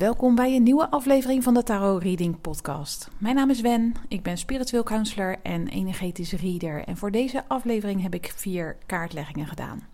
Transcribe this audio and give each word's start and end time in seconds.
Welkom 0.00 0.34
bij 0.34 0.56
een 0.56 0.62
nieuwe 0.62 0.90
aflevering 0.90 1.42
van 1.42 1.54
de 1.54 1.62
Tarot 1.62 2.02
Reading 2.02 2.40
Podcast. 2.40 3.08
Mijn 3.18 3.34
naam 3.34 3.50
is 3.50 3.60
Wen, 3.60 3.94
ik 4.08 4.22
ben 4.22 4.38
spiritueel 4.38 4.82
counselor 4.82 5.38
en 5.42 5.68
energetisch 5.68 6.32
reader. 6.32 6.84
En 6.84 6.96
voor 6.96 7.10
deze 7.10 7.44
aflevering 7.48 8.02
heb 8.02 8.14
ik 8.14 8.32
vier 8.36 8.76
kaartleggingen 8.86 9.46
gedaan. 9.46 9.86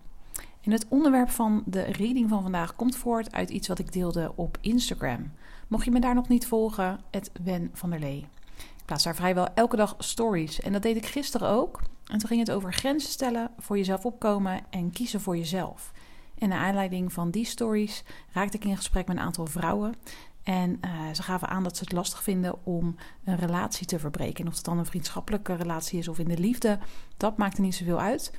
En 0.63 0.71
het 0.71 0.87
onderwerp 0.89 1.31
van 1.31 1.63
de 1.67 1.83
reading 1.83 2.29
van 2.29 2.43
vandaag 2.43 2.77
komt 2.77 2.97
voort 2.97 3.33
uit 3.33 3.51
iets 3.51 3.69
wat 3.69 3.79
ik 3.79 3.93
deelde 3.93 4.33
op 4.35 4.59
Instagram. 4.61 5.33
Mocht 5.69 5.85
je 5.85 5.91
me 5.91 6.01
daar 6.01 6.15
nog 6.15 6.29
niet 6.29 6.47
volgen, 6.47 7.01
het 7.11 7.31
Wen 7.45 7.71
van 7.73 7.91
der 7.91 8.01
Lee. 8.01 8.27
Ik 8.57 8.85
plaats 8.85 9.05
daar 9.05 9.15
vrijwel 9.15 9.49
elke 9.55 9.77
dag 9.77 9.95
stories 9.99 10.61
en 10.61 10.73
dat 10.73 10.83
deed 10.83 10.97
ik 10.97 11.07
gisteren 11.07 11.49
ook. 11.49 11.81
En 12.07 12.19
toen 12.19 12.29
ging 12.29 12.41
het 12.41 12.51
over 12.51 12.73
grenzen 12.73 13.11
stellen, 13.11 13.51
voor 13.59 13.77
jezelf 13.77 14.05
opkomen 14.05 14.61
en 14.71 14.91
kiezen 14.91 15.21
voor 15.21 15.37
jezelf. 15.37 15.93
En 16.39 16.49
naar 16.49 16.67
aanleiding 16.67 17.13
van 17.13 17.31
die 17.31 17.45
stories 17.45 18.03
raakte 18.33 18.57
ik 18.57 18.65
in 18.65 18.77
gesprek 18.77 19.07
met 19.07 19.17
een 19.17 19.23
aantal 19.23 19.47
vrouwen. 19.47 19.95
En 20.43 20.81
uh, 20.85 20.91
ze 21.13 21.23
gaven 21.23 21.49
aan 21.49 21.63
dat 21.63 21.77
ze 21.77 21.85
het 21.85 21.93
lastig 21.93 22.23
vinden 22.23 22.65
om 22.65 22.97
een 23.25 23.37
relatie 23.37 23.87
te 23.87 23.99
verbreken. 23.99 24.45
En 24.45 24.51
of 24.51 24.57
het 24.57 24.65
dan 24.65 24.79
een 24.79 24.87
vriendschappelijke 24.87 25.55
relatie 25.55 25.99
is 25.99 26.09
of 26.09 26.19
in 26.19 26.29
de 26.29 26.39
liefde, 26.39 26.79
dat 27.17 27.37
maakte 27.37 27.61
niet 27.61 27.75
zoveel 27.75 28.01
uit. 28.01 28.33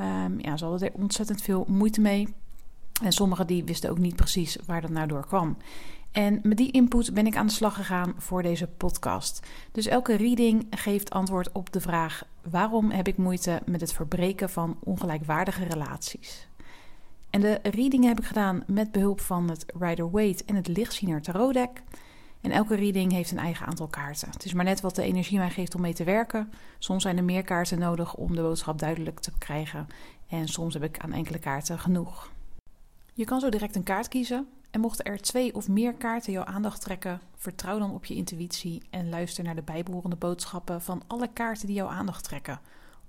Um, 0.00 0.40
ja, 0.40 0.56
ze 0.56 0.64
hadden 0.64 0.88
er 0.88 0.94
ontzettend 0.94 1.42
veel 1.42 1.64
moeite 1.68 2.00
mee. 2.00 2.34
En 3.02 3.12
sommigen 3.12 3.46
die 3.46 3.64
wisten 3.64 3.90
ook 3.90 3.98
niet 3.98 4.16
precies 4.16 4.58
waar 4.66 4.80
dat 4.80 4.90
nou 4.90 5.06
door 5.06 5.26
kwam. 5.26 5.56
En 6.12 6.40
met 6.42 6.56
die 6.56 6.70
input 6.70 7.14
ben 7.14 7.26
ik 7.26 7.36
aan 7.36 7.46
de 7.46 7.52
slag 7.52 7.74
gegaan 7.74 8.14
voor 8.16 8.42
deze 8.42 8.66
podcast. 8.66 9.46
Dus 9.72 9.86
elke 9.86 10.16
reading 10.16 10.66
geeft 10.70 11.10
antwoord 11.10 11.52
op 11.52 11.72
de 11.72 11.80
vraag: 11.80 12.24
waarom 12.50 12.90
heb 12.90 13.08
ik 13.08 13.16
moeite 13.16 13.62
met 13.66 13.80
het 13.80 13.92
verbreken 13.92 14.50
van 14.50 14.76
ongelijkwaardige 14.80 15.64
relaties? 15.64 16.48
En 17.32 17.40
de 17.40 17.58
reading 17.62 18.04
heb 18.04 18.18
ik 18.18 18.24
gedaan 18.24 18.62
met 18.66 18.92
behulp 18.92 19.20
van 19.20 19.50
het 19.50 19.64
Rider 19.78 20.10
Waite 20.10 20.44
en 20.46 20.54
het 20.54 20.68
Lichtziener 20.68 21.22
Tarot 21.22 21.54
Deck. 21.54 21.82
En 22.40 22.50
elke 22.50 22.74
reading 22.74 23.12
heeft 23.12 23.30
een 23.30 23.38
eigen 23.38 23.66
aantal 23.66 23.86
kaarten. 23.86 24.30
Het 24.30 24.44
is 24.44 24.52
maar 24.52 24.64
net 24.64 24.80
wat 24.80 24.94
de 24.94 25.02
energie 25.02 25.38
mij 25.38 25.50
geeft 25.50 25.74
om 25.74 25.80
mee 25.80 25.94
te 25.94 26.04
werken. 26.04 26.52
Soms 26.78 27.02
zijn 27.02 27.16
er 27.16 27.24
meer 27.24 27.42
kaarten 27.42 27.78
nodig 27.78 28.14
om 28.14 28.34
de 28.34 28.42
boodschap 28.42 28.78
duidelijk 28.78 29.20
te 29.20 29.32
krijgen. 29.38 29.86
En 30.28 30.48
soms 30.48 30.74
heb 30.74 30.82
ik 30.82 30.98
aan 30.98 31.12
enkele 31.12 31.38
kaarten 31.38 31.78
genoeg. 31.78 32.32
Je 33.14 33.24
kan 33.24 33.40
zo 33.40 33.48
direct 33.48 33.76
een 33.76 33.82
kaart 33.82 34.08
kiezen. 34.08 34.46
En 34.70 34.80
mochten 34.80 35.04
er 35.04 35.20
twee 35.20 35.54
of 35.54 35.68
meer 35.68 35.94
kaarten 35.94 36.32
jouw 36.32 36.44
aandacht 36.44 36.80
trekken, 36.80 37.20
vertrouw 37.36 37.78
dan 37.78 37.94
op 37.94 38.04
je 38.04 38.14
intuïtie 38.14 38.82
en 38.90 39.08
luister 39.08 39.44
naar 39.44 39.54
de 39.54 39.62
bijbehorende 39.62 40.16
boodschappen 40.16 40.82
van 40.82 41.02
alle 41.06 41.28
kaarten 41.32 41.66
die 41.66 41.76
jouw 41.76 41.88
aandacht 41.88 42.24
trekken. 42.24 42.60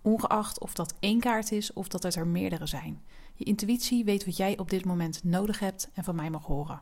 Ongeacht 0.04 0.59
of 0.59 0.73
dat 0.73 0.94
één 1.00 1.20
kaart 1.20 1.52
is 1.52 1.73
of 1.73 1.88
dat 1.88 2.04
het 2.04 2.16
er 2.16 2.28
meerdere 2.28 2.66
zijn. 2.66 3.02
Je 3.34 3.46
intuïtie 3.46 4.04
weet 4.04 4.26
wat 4.26 4.38
jij 4.38 4.58
op 4.58 4.70
dit 4.70 4.86
moment 4.86 5.23
nodig 5.23 5.59
hebt 5.59 5.90
en 5.94 6.04
van 6.04 6.16
mij 6.16 6.30
mag 6.30 6.46
horen. 6.46 6.82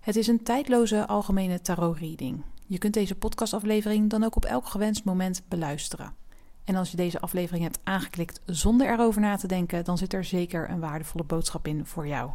Het 0.00 0.16
is 0.16 0.26
een 0.26 0.42
tijdloze 0.42 1.06
algemene 1.06 1.60
tarot-reading. 1.60 2.42
Je 2.66 2.78
kunt 2.78 2.94
deze 2.94 3.14
podcastaflevering 3.14 4.10
dan 4.10 4.24
ook 4.24 4.36
op 4.36 4.44
elk 4.44 4.66
gewenst 4.66 5.04
moment 5.04 5.42
beluisteren. 5.48 6.14
En 6.64 6.74
als 6.74 6.90
je 6.90 6.96
deze 6.96 7.20
aflevering 7.20 7.64
hebt 7.64 7.80
aangeklikt 7.82 8.40
zonder 8.46 8.90
erover 8.90 9.20
na 9.20 9.36
te 9.36 9.46
denken, 9.46 9.84
dan 9.84 9.98
zit 9.98 10.12
er 10.12 10.24
zeker 10.24 10.70
een 10.70 10.80
waardevolle 10.80 11.24
boodschap 11.24 11.66
in 11.66 11.86
voor 11.86 12.06
jou. 12.06 12.30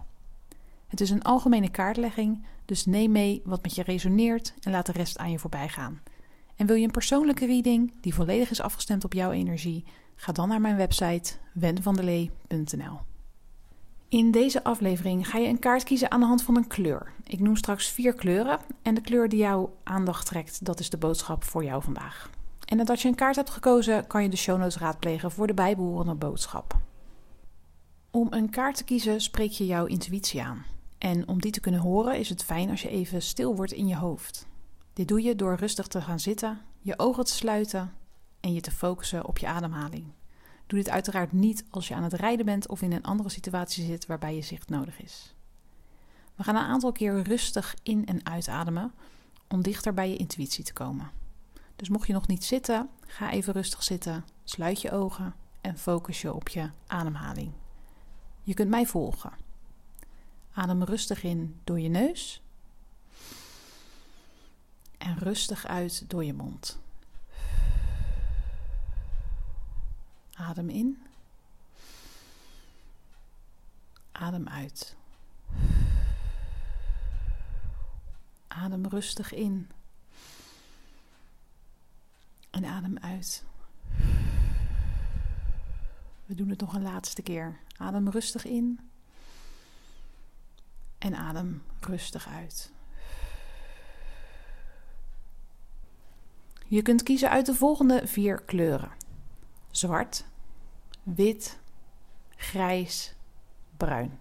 Het 0.87 1.01
is 1.01 1.09
een 1.09 1.23
algemene 1.23 1.69
kaartlegging, 1.69 2.45
dus 2.65 2.85
neem 2.85 3.11
mee 3.11 3.41
wat 3.45 3.63
met 3.63 3.75
je 3.75 3.83
resoneert 3.83 4.53
en 4.61 4.71
laat 4.71 4.85
de 4.85 4.91
rest 4.91 5.17
aan 5.17 5.31
je 5.31 5.39
voorbij 5.39 5.69
gaan. 5.69 6.01
En 6.57 6.65
wil 6.65 6.75
je 6.75 6.85
een 6.85 6.91
persoonlijke 6.91 7.45
reading 7.45 7.93
die 8.01 8.13
volledig 8.13 8.49
is 8.49 8.61
afgestemd 8.61 9.03
op 9.03 9.13
jouw 9.13 9.31
energie? 9.31 9.85
Ga 10.15 10.31
dan 10.31 10.49
naar 10.49 10.61
mijn 10.61 10.75
website 10.75 11.33
wenvandelee.nl. 11.53 12.99
In 14.09 14.31
deze 14.31 14.63
aflevering 14.63 15.27
ga 15.29 15.37
je 15.37 15.47
een 15.47 15.59
kaart 15.59 15.83
kiezen 15.83 16.11
aan 16.11 16.19
de 16.19 16.25
hand 16.25 16.43
van 16.43 16.55
een 16.55 16.67
kleur. 16.67 17.11
Ik 17.23 17.39
noem 17.39 17.55
straks 17.55 17.89
vier 17.89 18.13
kleuren 18.13 18.59
en 18.81 18.93
de 18.93 19.01
kleur 19.01 19.29
die 19.29 19.39
jouw 19.39 19.75
aandacht 19.83 20.25
trekt, 20.25 20.65
dat 20.65 20.79
is 20.79 20.89
de 20.89 20.97
boodschap 20.97 21.43
voor 21.43 21.63
jou 21.63 21.83
vandaag. 21.83 22.29
En 22.65 22.77
nadat 22.77 23.01
je 23.01 23.07
een 23.07 23.15
kaart 23.15 23.35
hebt 23.35 23.49
gekozen, 23.49 24.07
kan 24.07 24.23
je 24.23 24.29
de 24.29 24.37
show 24.37 24.59
notes 24.59 24.77
raadplegen 24.77 25.31
voor 25.31 25.47
de 25.47 25.53
bijbehorende 25.53 26.15
boodschap. 26.15 26.77
Om 28.11 28.27
een 28.29 28.49
kaart 28.49 28.75
te 28.75 28.83
kiezen 28.83 29.21
spreek 29.21 29.51
je 29.51 29.65
jouw 29.65 29.85
intuïtie 29.85 30.43
aan. 30.43 30.65
En 30.97 31.27
om 31.27 31.41
die 31.41 31.51
te 31.51 31.59
kunnen 31.59 31.79
horen 31.79 32.17
is 32.19 32.29
het 32.29 32.43
fijn 32.43 32.69
als 32.69 32.81
je 32.81 32.89
even 32.89 33.21
stil 33.21 33.55
wordt 33.55 33.71
in 33.71 33.87
je 33.87 33.95
hoofd. 33.95 34.47
Dit 34.97 35.07
doe 35.07 35.21
je 35.21 35.35
door 35.35 35.55
rustig 35.55 35.87
te 35.87 36.01
gaan 36.01 36.19
zitten, 36.19 36.61
je 36.79 36.99
ogen 36.99 37.25
te 37.25 37.31
sluiten 37.31 37.93
en 38.39 38.53
je 38.53 38.61
te 38.61 38.71
focussen 38.71 39.25
op 39.25 39.37
je 39.37 39.47
ademhaling. 39.47 40.05
Doe 40.67 40.79
dit 40.79 40.89
uiteraard 40.89 41.31
niet 41.31 41.65
als 41.69 41.87
je 41.87 41.95
aan 41.95 42.03
het 42.03 42.13
rijden 42.13 42.45
bent 42.45 42.67
of 42.67 42.81
in 42.81 42.91
een 42.91 43.03
andere 43.03 43.29
situatie 43.29 43.85
zit 43.85 44.05
waarbij 44.05 44.35
je 44.35 44.41
zicht 44.41 44.69
nodig 44.69 45.01
is. 45.01 45.35
We 46.35 46.43
gaan 46.43 46.55
een 46.55 46.61
aantal 46.61 46.91
keer 46.91 47.21
rustig 47.21 47.75
in- 47.83 48.05
en 48.05 48.25
uitademen 48.25 48.91
om 49.47 49.61
dichter 49.61 49.93
bij 49.93 50.09
je 50.09 50.17
intuïtie 50.17 50.63
te 50.63 50.73
komen. 50.73 51.11
Dus 51.75 51.89
mocht 51.89 52.07
je 52.07 52.13
nog 52.13 52.27
niet 52.27 52.43
zitten, 52.43 52.89
ga 53.05 53.31
even 53.31 53.53
rustig 53.53 53.83
zitten, 53.83 54.25
sluit 54.43 54.81
je 54.81 54.91
ogen 54.91 55.35
en 55.61 55.77
focus 55.77 56.21
je 56.21 56.33
op 56.33 56.49
je 56.49 56.69
ademhaling. 56.87 57.51
Je 58.43 58.53
kunt 58.53 58.69
mij 58.69 58.85
volgen. 58.85 59.31
Adem 60.53 60.83
rustig 60.83 61.23
in 61.23 61.59
door 61.63 61.79
je 61.79 61.89
neus 61.89 62.41
en 64.97 65.17
rustig 65.17 65.65
uit 65.65 66.09
door 66.09 66.23
je 66.23 66.33
mond. 66.33 66.79
Adem 70.33 70.69
in. 70.69 71.01
Adem 74.11 74.47
uit. 74.47 74.95
Adem 78.47 78.87
rustig 78.87 79.33
in. 79.33 79.69
En 82.49 82.65
adem 82.65 82.97
uit. 82.97 83.43
We 86.25 86.35
doen 86.35 86.49
het 86.49 86.59
nog 86.59 86.73
een 86.73 86.81
laatste 86.81 87.21
keer. 87.21 87.59
Adem 87.77 88.09
rustig 88.09 88.45
in. 88.45 88.79
En 90.97 91.15
adem 91.15 91.63
rustig 91.79 92.27
uit. 92.27 92.71
Je 96.69 96.81
kunt 96.81 97.03
kiezen 97.03 97.29
uit 97.29 97.45
de 97.45 97.53
volgende 97.53 98.01
vier 98.05 98.41
kleuren: 98.41 98.91
zwart, 99.71 100.25
wit, 101.03 101.59
grijs, 102.35 103.15
bruin. 103.77 104.19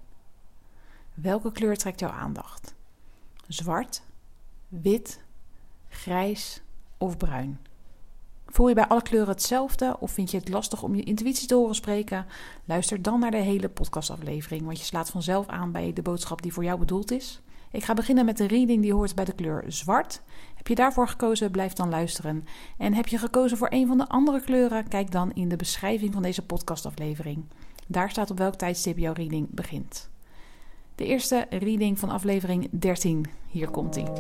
Welke 1.15 1.53
kleur 1.53 1.77
trekt 1.77 2.01
jouw 2.01 2.11
aandacht? 2.11 2.75
Zwart, 3.49 4.03
wit, 4.69 5.21
grijs 5.89 6.63
of 6.99 7.17
bruin? 7.17 7.59
Voel 8.47 8.69
je 8.69 8.75
bij 8.75 8.87
alle 8.87 9.03
kleuren 9.03 9.29
hetzelfde 9.29 9.97
of 10.01 10.11
vind 10.11 10.31
je 10.31 10.39
het 10.39 10.49
lastig 10.49 10.83
om 10.83 10.95
je 10.95 11.03
intuïtie 11.03 11.49
te 11.49 11.55
horen 11.55 11.75
spreken? 11.75 12.27
Luister 12.65 13.03
dan 13.03 13.21
naar 13.21 13.31
de 13.31 13.37
hele 13.37 13.69
podcastaflevering, 13.69 14.65
want 14.65 14.79
je 14.79 14.85
slaat 14.85 15.11
vanzelf 15.11 15.47
aan 15.47 15.73
bij 15.73 15.93
de 15.93 16.03
boodschap 16.03 16.43
die 16.43 16.53
voor 16.53 16.65
jou 16.65 16.79
bedoeld 16.79 17.11
is. 17.11 17.41
Ik 17.71 17.85
ga 17.85 17.95
beginnen 17.95 18.25
met 18.25 18.37
de 18.37 18.47
reading 18.47 18.83
die 18.83 18.93
hoort 18.93 19.15
bij 19.15 19.25
de 19.25 19.35
kleur 19.35 19.65
zwart. 19.67 20.23
Heb 20.67 20.77
je 20.77 20.83
daarvoor 20.83 21.09
gekozen, 21.09 21.51
blijf 21.51 21.73
dan 21.73 21.89
luisteren. 21.89 22.45
En 22.79 22.95
heb 22.95 23.07
je 23.07 23.19
gekozen 23.19 23.57
voor 23.57 23.69
een 23.71 23.87
van 23.87 23.99
de 23.99 24.09
andere 24.09 24.41
kleuren, 24.41 24.89
kijk 24.89 25.11
dan 25.11 25.33
in 25.33 25.49
de 25.49 25.57
beschrijving 25.57 26.13
van 26.13 26.23
deze 26.23 26.43
podcastaflevering. 26.43 27.45
Daar 27.87 28.11
staat 28.11 28.31
op 28.31 28.39
welk 28.39 28.55
tijdstip 28.55 28.99
jouw 28.99 29.13
reading 29.13 29.49
begint. 29.51 30.11
De 30.95 31.05
eerste 31.05 31.47
reading 31.51 31.99
van 31.99 32.11
aflevering 32.11 32.69
13. 32.71 33.27
Hier 33.49 33.69
komt 33.71 33.95
hij. 33.95 34.13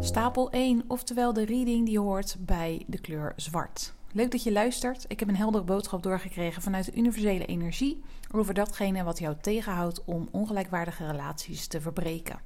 Stapel 0.00 0.50
1, 0.50 0.84
oftewel 0.86 1.32
de 1.32 1.44
reading 1.44 1.86
die 1.86 2.00
hoort 2.00 2.36
bij 2.40 2.84
de 2.86 2.98
kleur 2.98 3.32
zwart. 3.36 3.94
Leuk 4.12 4.30
dat 4.30 4.42
je 4.42 4.52
luistert. 4.52 5.04
Ik 5.08 5.20
heb 5.20 5.28
een 5.28 5.36
heldere 5.36 5.64
boodschap 5.64 6.02
doorgekregen 6.02 6.62
vanuit 6.62 6.84
de 6.84 6.94
universele 6.96 7.46
energie 7.46 8.02
over 8.32 8.54
datgene 8.54 9.02
wat 9.04 9.18
jou 9.18 9.36
tegenhoudt 9.40 10.04
om 10.04 10.28
ongelijkwaardige 10.30 11.06
relaties 11.06 11.66
te 11.66 11.80
verbreken. 11.80 12.38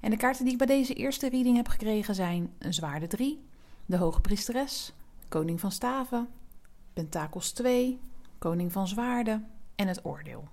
En 0.00 0.10
de 0.10 0.16
kaarten 0.16 0.44
die 0.44 0.52
ik 0.52 0.58
bij 0.58 0.66
deze 0.66 0.94
eerste 0.94 1.28
reading 1.28 1.56
heb 1.56 1.68
gekregen 1.68 2.14
zijn 2.14 2.52
een 2.58 2.74
zwaarde 2.74 3.06
3, 3.06 3.40
de 3.86 3.96
hoge 3.96 4.20
priesteres, 4.20 4.92
koning 5.28 5.60
van 5.60 5.72
staven, 5.72 6.28
pentakels 6.92 7.52
2, 7.52 8.00
koning 8.38 8.72
van 8.72 8.88
zwaarden 8.88 9.46
en 9.74 9.88
het 9.88 10.04
oordeel. 10.04 10.48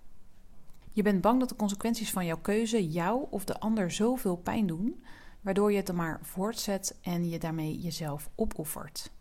Je 0.91 1.03
bent 1.03 1.21
bang 1.21 1.39
dat 1.39 1.49
de 1.49 1.55
consequenties 1.55 2.11
van 2.11 2.25
jouw 2.25 2.39
keuze 2.41 2.89
jou 2.89 3.25
of 3.29 3.45
de 3.45 3.59
ander 3.59 3.91
zoveel 3.91 4.35
pijn 4.35 4.67
doen, 4.67 5.03
waardoor 5.41 5.71
je 5.71 5.77
het 5.77 5.85
dan 5.85 5.95
maar 5.95 6.19
voortzet 6.21 6.97
en 7.01 7.29
je 7.29 7.39
daarmee 7.39 7.79
jezelf 7.79 8.29
opoffert. 8.35 9.11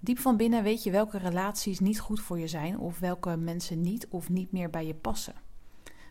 Diep 0.00 0.18
van 0.18 0.36
binnen 0.36 0.62
weet 0.62 0.82
je 0.82 0.90
welke 0.90 1.18
relaties 1.18 1.80
niet 1.80 2.00
goed 2.00 2.20
voor 2.20 2.38
je 2.38 2.48
zijn 2.48 2.78
of 2.78 2.98
welke 2.98 3.36
mensen 3.36 3.80
niet 3.80 4.06
of 4.08 4.28
niet 4.28 4.52
meer 4.52 4.70
bij 4.70 4.86
je 4.86 4.94
passen. 4.94 5.34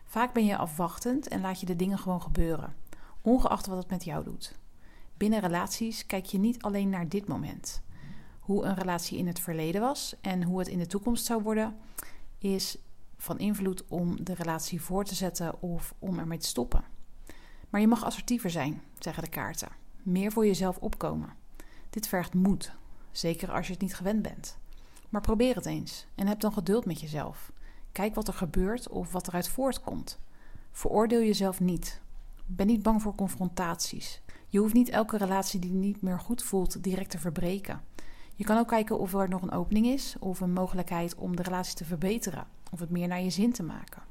Vaak 0.04 0.32
ben 0.32 0.44
je 0.44 0.56
afwachtend 0.56 1.28
en 1.28 1.40
laat 1.40 1.60
je 1.60 1.66
de 1.66 1.76
dingen 1.76 1.98
gewoon 1.98 2.22
gebeuren, 2.22 2.74
ongeacht 3.22 3.66
wat 3.66 3.78
het 3.78 3.90
met 3.90 4.04
jou 4.04 4.24
doet. 4.24 4.54
Binnen 5.16 5.40
relaties 5.40 6.06
kijk 6.06 6.24
je 6.24 6.38
niet 6.38 6.62
alleen 6.62 6.88
naar 6.88 7.08
dit 7.08 7.26
moment. 7.26 7.82
Hoe 8.40 8.64
een 8.64 8.74
relatie 8.74 9.18
in 9.18 9.26
het 9.26 9.40
verleden 9.40 9.80
was 9.80 10.14
en 10.20 10.42
hoe 10.42 10.58
het 10.58 10.68
in 10.68 10.78
de 10.78 10.86
toekomst 10.86 11.24
zou 11.24 11.42
worden, 11.42 11.76
is 12.38 12.78
van 13.16 13.38
invloed 13.38 13.84
om 13.88 14.24
de 14.24 14.34
relatie 14.34 14.82
voor 14.82 15.04
te 15.04 15.14
zetten 15.14 15.62
of 15.62 15.94
om 15.98 16.18
ermee 16.18 16.38
te 16.38 16.46
stoppen. 16.46 16.84
Maar 17.70 17.80
je 17.80 17.86
mag 17.86 18.04
assertiever 18.04 18.50
zijn, 18.50 18.82
zeggen 18.98 19.22
de 19.22 19.28
kaarten. 19.28 19.68
Meer 20.02 20.32
voor 20.32 20.46
jezelf 20.46 20.78
opkomen. 20.78 21.36
Dit 21.90 22.08
vergt 22.08 22.34
moed, 22.34 22.72
zeker 23.10 23.52
als 23.52 23.66
je 23.66 23.72
het 23.72 23.82
niet 23.82 23.94
gewend 23.94 24.22
bent. 24.22 24.58
Maar 25.08 25.20
probeer 25.20 25.54
het 25.54 25.66
eens 25.66 26.06
en 26.14 26.26
heb 26.26 26.40
dan 26.40 26.52
geduld 26.52 26.84
met 26.84 27.00
jezelf. 27.00 27.52
Kijk 27.92 28.14
wat 28.14 28.28
er 28.28 28.34
gebeurt 28.34 28.88
of 28.88 29.12
wat 29.12 29.28
eruit 29.28 29.48
voortkomt. 29.48 30.18
Veroordeel 30.70 31.20
jezelf 31.20 31.60
niet. 31.60 32.00
Ben 32.56 32.66
niet 32.66 32.82
bang 32.82 33.02
voor 33.02 33.14
confrontaties. 33.14 34.22
Je 34.48 34.58
hoeft 34.58 34.74
niet 34.74 34.88
elke 34.88 35.16
relatie 35.16 35.60
die 35.60 35.72
niet 35.72 36.02
meer 36.02 36.20
goed 36.20 36.42
voelt 36.42 36.82
direct 36.82 37.10
te 37.10 37.18
verbreken. 37.18 37.80
Je 38.34 38.44
kan 38.44 38.58
ook 38.58 38.68
kijken 38.68 38.98
of 38.98 39.14
er 39.14 39.28
nog 39.28 39.42
een 39.42 39.52
opening 39.52 39.86
is 39.86 40.16
of 40.18 40.40
een 40.40 40.52
mogelijkheid 40.52 41.14
om 41.14 41.36
de 41.36 41.42
relatie 41.42 41.74
te 41.74 41.84
verbeteren 41.84 42.46
of 42.70 42.80
het 42.80 42.90
meer 42.90 43.08
naar 43.08 43.22
je 43.22 43.30
zin 43.30 43.52
te 43.52 43.62
maken. 43.62 44.02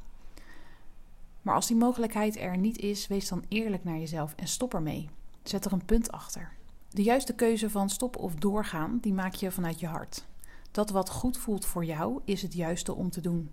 Maar 1.41 1.55
als 1.55 1.67
die 1.67 1.75
mogelijkheid 1.75 2.37
er 2.37 2.57
niet 2.57 2.77
is, 2.77 3.07
wees 3.07 3.27
dan 3.27 3.45
eerlijk 3.47 3.83
naar 3.83 3.97
jezelf 3.97 4.33
en 4.35 4.47
stop 4.47 4.73
ermee. 4.73 5.09
Zet 5.43 5.65
er 5.65 5.73
een 5.73 5.85
punt 5.85 6.11
achter. 6.11 6.53
De 6.89 7.03
juiste 7.03 7.33
keuze 7.33 7.69
van 7.69 7.89
stoppen 7.89 8.21
of 8.21 8.35
doorgaan, 8.35 8.97
die 9.01 9.13
maak 9.13 9.33
je 9.33 9.51
vanuit 9.51 9.79
je 9.79 9.87
hart. 9.87 10.25
Dat 10.71 10.89
wat 10.89 11.09
goed 11.09 11.37
voelt 11.37 11.65
voor 11.65 11.85
jou, 11.85 12.21
is 12.25 12.41
het 12.41 12.53
juiste 12.53 12.95
om 12.95 13.09
te 13.09 13.21
doen. 13.21 13.51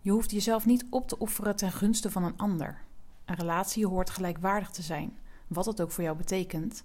Je 0.00 0.10
hoeft 0.10 0.30
jezelf 0.30 0.66
niet 0.66 0.86
op 0.90 1.08
te 1.08 1.18
offeren 1.18 1.56
ten 1.56 1.72
gunste 1.72 2.10
van 2.10 2.24
een 2.24 2.36
ander. 2.36 2.84
Een 3.26 3.34
relatie 3.34 3.86
hoort 3.86 4.10
gelijkwaardig 4.10 4.70
te 4.70 4.82
zijn, 4.82 5.18
wat 5.46 5.66
het 5.66 5.80
ook 5.80 5.90
voor 5.90 6.04
jou 6.04 6.16
betekent. 6.16 6.84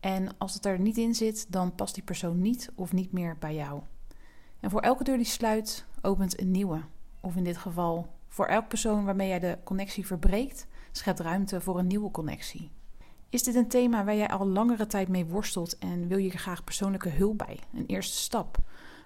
En 0.00 0.38
als 0.38 0.54
het 0.54 0.66
er 0.66 0.78
niet 0.78 0.98
in 0.98 1.14
zit, 1.14 1.52
dan 1.52 1.74
past 1.74 1.94
die 1.94 2.02
persoon 2.02 2.40
niet 2.40 2.70
of 2.74 2.92
niet 2.92 3.12
meer 3.12 3.36
bij 3.38 3.54
jou. 3.54 3.82
En 4.60 4.70
voor 4.70 4.80
elke 4.80 5.04
deur 5.04 5.16
die 5.16 5.26
sluit, 5.26 5.86
opent 6.02 6.40
een 6.40 6.50
nieuwe. 6.50 6.80
Of 7.20 7.36
in 7.36 7.44
dit 7.44 7.56
geval, 7.56 8.10
voor 8.28 8.46
elke 8.46 8.66
persoon 8.66 9.04
waarmee 9.04 9.28
jij 9.28 9.38
de 9.38 9.58
connectie 9.64 10.06
verbreekt, 10.06 10.66
schept 10.92 11.20
ruimte 11.20 11.60
voor 11.60 11.78
een 11.78 11.86
nieuwe 11.86 12.10
connectie. 12.10 12.70
Is 13.28 13.42
dit 13.42 13.54
een 13.54 13.68
thema 13.68 14.04
waar 14.04 14.16
jij 14.16 14.28
al 14.28 14.46
langere 14.46 14.86
tijd 14.86 15.08
mee 15.08 15.26
worstelt 15.26 15.78
en 15.78 16.08
wil 16.08 16.18
je 16.18 16.30
er 16.30 16.38
graag 16.38 16.64
persoonlijke 16.64 17.08
hulp 17.08 17.38
bij? 17.38 17.58
Een 17.74 17.86
eerste 17.86 18.16
stap. 18.16 18.58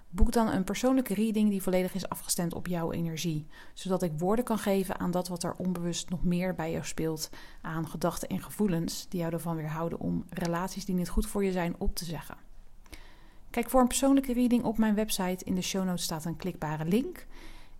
Boek 0.09 0.31
dan 0.31 0.47
een 0.47 0.63
persoonlijke 0.63 1.13
reading 1.13 1.49
die 1.49 1.61
volledig 1.61 1.93
is 1.93 2.09
afgestemd 2.09 2.53
op 2.53 2.67
jouw 2.67 2.91
energie, 2.91 3.47
zodat 3.73 4.03
ik 4.03 4.11
woorden 4.17 4.45
kan 4.45 4.57
geven 4.57 4.99
aan 4.99 5.11
dat 5.11 5.27
wat 5.27 5.43
er 5.43 5.55
onbewust 5.57 6.09
nog 6.09 6.23
meer 6.23 6.55
bij 6.55 6.71
jou 6.71 6.85
speelt, 6.85 7.29
aan 7.61 7.87
gedachten 7.87 8.29
en 8.29 8.43
gevoelens 8.43 9.05
die 9.09 9.19
jou 9.19 9.33
ervan 9.33 9.55
weerhouden 9.55 9.99
om 9.99 10.25
relaties 10.29 10.85
die 10.85 10.95
niet 10.95 11.09
goed 11.09 11.27
voor 11.27 11.43
je 11.43 11.51
zijn 11.51 11.75
op 11.77 11.95
te 11.95 12.05
zeggen. 12.05 12.37
Kijk 13.49 13.69
voor 13.69 13.81
een 13.81 13.87
persoonlijke 13.87 14.33
reading 14.33 14.63
op 14.63 14.77
mijn 14.77 14.95
website. 14.95 15.45
In 15.45 15.55
de 15.55 15.61
show 15.61 15.85
notes 15.85 16.03
staat 16.03 16.25
een 16.25 16.37
klikbare 16.37 16.85
link. 16.85 17.25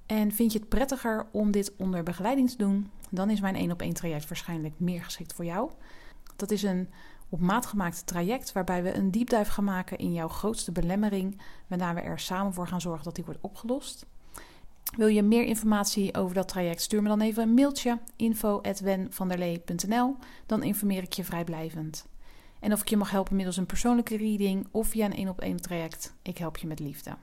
En 0.06 0.32
vind 0.32 0.52
je 0.52 0.60
het 0.60 0.70
prettiger 0.70 1.28
om 1.32 1.52
dit 1.52 1.74
onder 1.78 2.04
begeleiding 2.04 2.50
te 2.50 2.58
doen, 2.58 2.90
dan 3.10 3.30
is 3.30 3.40
mijn 3.40 3.56
1 3.56 3.72
op 3.72 3.82
1 3.82 3.94
traject 3.94 4.28
waarschijnlijk 4.28 4.74
meer 4.78 5.04
geschikt 5.04 5.34
voor 5.34 5.46
jou. 5.46 5.72
Dat 6.38 6.52
is 6.52 6.64
een 6.64 6.90
op 7.30 7.40
maat 7.40 7.66
gemaakt 7.66 8.08
traject 8.08 8.52
waarbij 8.52 8.84
we 8.84 8.94
een 8.94 9.12
diepduif 9.12 9.48
gaan 9.48 9.64
maken 9.64 9.98
in 9.98 10.14
jouw 10.14 10.28
grootste 10.28 10.72
belemmering, 10.72 11.42
waarna 11.68 11.94
we 11.94 12.02
er 12.02 12.20
samen 12.20 12.54
voor 12.54 12.68
gaan 12.68 12.82
zorgen 12.82 13.04
dat 13.04 13.16
die 13.16 13.26
wordt 13.26 13.42
opgelost. 13.42 14.06
Wil 14.96 15.08
je 15.08 15.24
meer 15.24 15.44
informatie 15.44 16.16
over 16.16 16.36
dat 16.36 16.48
traject? 16.48 16.82
Stuur 16.82 17.02
me 17.02 17.08
dan 17.08 17.22
even 17.22 17.44
een 17.44 17.54
mailtje 17.54 18.00
info@wenvanderlee.nl. 18.16 20.16
Dan 20.46 20.64
informeer 20.64 21.04
ik 21.04 21.14
je 21.14 21.24
vrijblijvend. 21.24 22.08
En 22.60 22.74
of 22.74 22.82
ik 22.82 22.90
je 22.90 22.98
mag 22.98 23.12
helpen 23.12 23.36
middels 23.36 23.58
een 23.58 23.66
persoonlijke 23.66 24.18
reading 24.18 24.68
of 24.72 24.88
via 24.88 25.06
een 25.06 25.14
één 25.14 25.30
op 25.30 25.42
één 25.42 25.62
traject, 25.62 26.14
ik 26.22 26.38
help 26.38 26.58
je 26.58 26.68
met 26.68 26.80
liefde. 26.80 27.16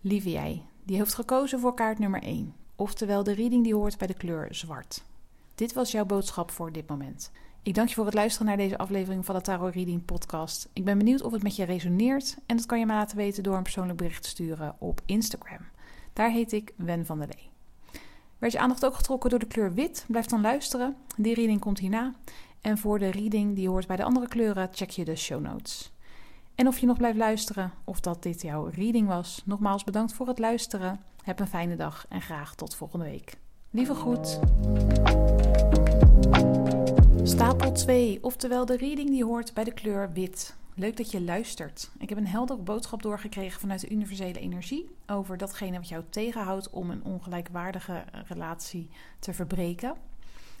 Lieve 0.00 0.30
jij, 0.30 0.62
die 0.84 0.96
heeft 0.96 1.14
gekozen 1.14 1.60
voor 1.60 1.74
kaart 1.74 1.98
nummer 1.98 2.22
1, 2.22 2.54
oftewel 2.76 3.22
de 3.22 3.32
reading 3.32 3.64
die 3.64 3.74
hoort 3.74 3.98
bij 3.98 4.06
de 4.06 4.14
kleur 4.14 4.54
zwart. 4.54 5.04
Dit 5.58 5.72
was 5.72 5.90
jouw 5.90 6.04
boodschap 6.04 6.50
voor 6.50 6.72
dit 6.72 6.88
moment. 6.88 7.30
Ik 7.62 7.74
dank 7.74 7.88
je 7.88 7.94
voor 7.94 8.04
het 8.04 8.14
luisteren 8.14 8.46
naar 8.46 8.56
deze 8.56 8.78
aflevering 8.78 9.24
van 9.24 9.34
de 9.34 9.40
Tarot 9.40 9.74
Reading 9.74 10.04
Podcast. 10.04 10.68
Ik 10.72 10.84
ben 10.84 10.98
benieuwd 10.98 11.22
of 11.22 11.32
het 11.32 11.42
met 11.42 11.56
je 11.56 11.64
resoneert 11.64 12.36
en 12.46 12.56
dat 12.56 12.66
kan 12.66 12.78
je 12.78 12.86
me 12.86 12.92
laten 12.92 13.16
weten 13.16 13.42
door 13.42 13.56
een 13.56 13.62
persoonlijk 13.62 13.98
bericht 13.98 14.22
te 14.22 14.28
sturen 14.28 14.76
op 14.78 15.00
Instagram. 15.06 15.60
Daar 16.12 16.30
heet 16.30 16.52
ik 16.52 16.72
Wen 16.76 17.06
van 17.06 17.18
der 17.18 17.28
Lee. 17.28 17.50
Werd 18.38 18.52
je 18.52 18.58
aandacht 18.58 18.84
ook 18.84 18.94
getrokken 18.94 19.30
door 19.30 19.38
de 19.38 19.46
kleur 19.46 19.74
wit? 19.74 20.04
Blijf 20.08 20.26
dan 20.26 20.40
luisteren. 20.40 20.96
Die 21.16 21.34
reading 21.34 21.60
komt 21.60 21.78
hierna. 21.78 22.14
En 22.60 22.78
voor 22.78 22.98
de 22.98 23.10
reading 23.10 23.54
die 23.54 23.68
hoort 23.68 23.86
bij 23.86 23.96
de 23.96 24.04
andere 24.04 24.28
kleuren, 24.28 24.68
check 24.72 24.90
je 24.90 25.04
de 25.04 25.16
show 25.16 25.40
notes. 25.40 25.92
En 26.54 26.66
of 26.66 26.78
je 26.78 26.86
nog 26.86 26.96
blijft 26.96 27.18
luisteren 27.18 27.72
of 27.84 28.00
dat 28.00 28.22
dit 28.22 28.42
jouw 28.42 28.64
reading 28.64 29.08
was, 29.08 29.42
nogmaals 29.44 29.84
bedankt 29.84 30.12
voor 30.12 30.28
het 30.28 30.38
luisteren. 30.38 31.00
Heb 31.22 31.40
een 31.40 31.46
fijne 31.46 31.76
dag 31.76 32.06
en 32.08 32.20
graag 32.20 32.54
tot 32.54 32.74
volgende 32.74 33.04
week. 33.04 33.38
Lieve 33.70 33.94
groet. 33.94 34.38
Stapel 37.28 37.72
2, 37.72 38.18
oftewel 38.22 38.66
de 38.66 38.76
reading 38.76 39.10
die 39.10 39.24
hoort 39.24 39.54
bij 39.54 39.64
de 39.64 39.72
kleur 39.72 40.12
wit. 40.12 40.56
Leuk 40.74 40.96
dat 40.96 41.10
je 41.10 41.20
luistert. 41.20 41.90
Ik 41.98 42.08
heb 42.08 42.18
een 42.18 42.26
heldere 42.26 42.60
boodschap 42.60 43.02
doorgekregen 43.02 43.60
vanuit 43.60 43.80
de 43.80 43.90
universele 43.90 44.38
energie 44.38 44.96
over 45.06 45.36
datgene 45.36 45.76
wat 45.76 45.88
jou 45.88 46.04
tegenhoudt 46.10 46.70
om 46.70 46.90
een 46.90 47.04
ongelijkwaardige 47.04 48.04
relatie 48.26 48.88
te 49.18 49.32
verbreken. 49.32 49.94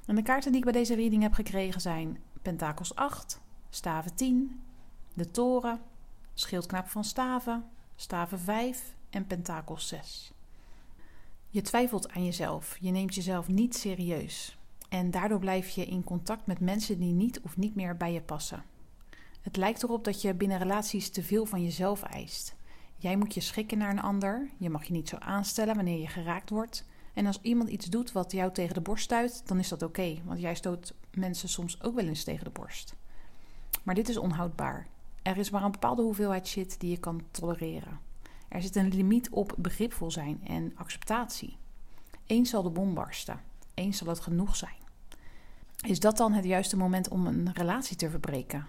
En 0.06 0.14
de 0.14 0.22
kaarten 0.22 0.50
die 0.50 0.60
ik 0.60 0.64
bij 0.64 0.80
deze 0.80 0.94
reading 0.94 1.22
heb 1.22 1.32
gekregen 1.32 1.80
zijn 1.80 2.18
Pentakels 2.42 2.94
8, 2.94 3.40
Staven 3.70 4.14
10, 4.14 4.60
de 5.14 5.30
Toren, 5.30 5.80
Schildknaap 6.34 6.88
van 6.88 7.04
Staven, 7.04 7.64
Staven 7.96 8.38
5 8.38 8.94
en 9.10 9.26
Pentakels 9.26 9.88
6. 9.88 10.32
Je 11.48 11.60
twijfelt 11.60 12.08
aan 12.08 12.24
jezelf, 12.24 12.76
je 12.80 12.90
neemt 12.90 13.14
jezelf 13.14 13.48
niet 13.48 13.76
serieus. 13.76 14.57
En 14.88 15.10
daardoor 15.10 15.38
blijf 15.38 15.68
je 15.68 15.86
in 15.86 16.04
contact 16.04 16.46
met 16.46 16.60
mensen 16.60 16.98
die 16.98 17.12
niet 17.12 17.40
of 17.40 17.56
niet 17.56 17.74
meer 17.74 17.96
bij 17.96 18.12
je 18.12 18.20
passen. 18.20 18.64
Het 19.40 19.56
lijkt 19.56 19.82
erop 19.82 20.04
dat 20.04 20.22
je 20.22 20.34
binnen 20.34 20.58
relaties 20.58 21.10
te 21.10 21.22
veel 21.22 21.46
van 21.46 21.62
jezelf 21.62 22.02
eist. 22.02 22.56
Jij 22.96 23.16
moet 23.16 23.34
je 23.34 23.40
schikken 23.40 23.78
naar 23.78 23.90
een 23.90 24.02
ander, 24.02 24.48
je 24.56 24.70
mag 24.70 24.84
je 24.84 24.92
niet 24.92 25.08
zo 25.08 25.16
aanstellen 25.16 25.74
wanneer 25.74 26.00
je 26.00 26.06
geraakt 26.06 26.50
wordt. 26.50 26.86
En 27.14 27.26
als 27.26 27.38
iemand 27.42 27.68
iets 27.68 27.86
doet 27.86 28.12
wat 28.12 28.32
jou 28.32 28.52
tegen 28.52 28.74
de 28.74 28.80
borst 28.80 29.04
stuit, 29.04 29.42
dan 29.44 29.58
is 29.58 29.68
dat 29.68 29.82
oké, 29.82 30.16
want 30.24 30.40
jij 30.40 30.54
stoot 30.54 30.94
mensen 31.14 31.48
soms 31.48 31.82
ook 31.82 31.94
wel 31.94 32.06
eens 32.06 32.24
tegen 32.24 32.44
de 32.44 32.50
borst. 32.50 32.94
Maar 33.82 33.94
dit 33.94 34.08
is 34.08 34.16
onhoudbaar. 34.16 34.86
Er 35.22 35.36
is 35.36 35.50
maar 35.50 35.62
een 35.62 35.70
bepaalde 35.70 36.02
hoeveelheid 36.02 36.48
shit 36.48 36.80
die 36.80 36.90
je 36.90 36.98
kan 36.98 37.22
tolereren. 37.30 38.00
Er 38.48 38.62
zit 38.62 38.76
een 38.76 38.94
limiet 38.94 39.30
op 39.30 39.54
begripvol 39.58 40.10
zijn 40.10 40.40
en 40.46 40.72
acceptatie. 40.76 41.56
Eens 42.26 42.50
zal 42.50 42.62
de 42.62 42.70
bom 42.70 42.94
barsten, 42.94 43.40
eens 43.78 43.98
zal 43.98 44.08
het 44.08 44.20
genoeg 44.20 44.56
zijn. 44.56 44.76
Is 45.86 46.00
dat 46.00 46.16
dan 46.16 46.32
het 46.32 46.44
juiste 46.44 46.76
moment 46.76 47.08
om 47.08 47.26
een 47.26 47.50
relatie 47.52 47.96
te 47.96 48.10
verbreken? 48.10 48.66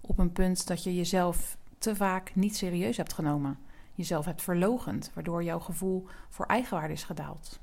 Op 0.00 0.18
een 0.18 0.32
punt 0.32 0.66
dat 0.66 0.82
je 0.82 0.94
jezelf 0.94 1.56
te 1.78 1.96
vaak 1.96 2.34
niet 2.34 2.56
serieus 2.56 2.96
hebt 2.96 3.12
genomen, 3.12 3.58
jezelf 3.94 4.24
hebt 4.24 4.42
verlogend, 4.42 5.10
waardoor 5.14 5.42
jouw 5.42 5.60
gevoel 5.60 6.06
voor 6.28 6.46
eigenwaarde 6.46 6.92
is 6.92 7.04
gedaald. 7.04 7.60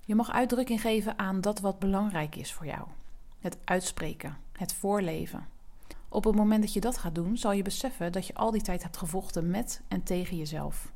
Je 0.00 0.14
mag 0.14 0.30
uitdrukking 0.30 0.80
geven 0.80 1.18
aan 1.18 1.40
dat 1.40 1.60
wat 1.60 1.78
belangrijk 1.78 2.36
is 2.36 2.52
voor 2.52 2.66
jou. 2.66 2.88
Het 3.40 3.58
uitspreken, 3.64 4.36
het 4.52 4.74
voorleven. 4.74 5.46
Op 6.08 6.24
het 6.24 6.34
moment 6.34 6.62
dat 6.62 6.72
je 6.72 6.80
dat 6.80 6.98
gaat 6.98 7.14
doen, 7.14 7.36
zal 7.36 7.52
je 7.52 7.62
beseffen 7.62 8.12
dat 8.12 8.26
je 8.26 8.34
al 8.34 8.50
die 8.50 8.62
tijd 8.62 8.82
hebt 8.82 8.96
gevochten 8.96 9.50
met 9.50 9.82
en 9.88 10.02
tegen 10.02 10.36
jezelf. 10.36 10.92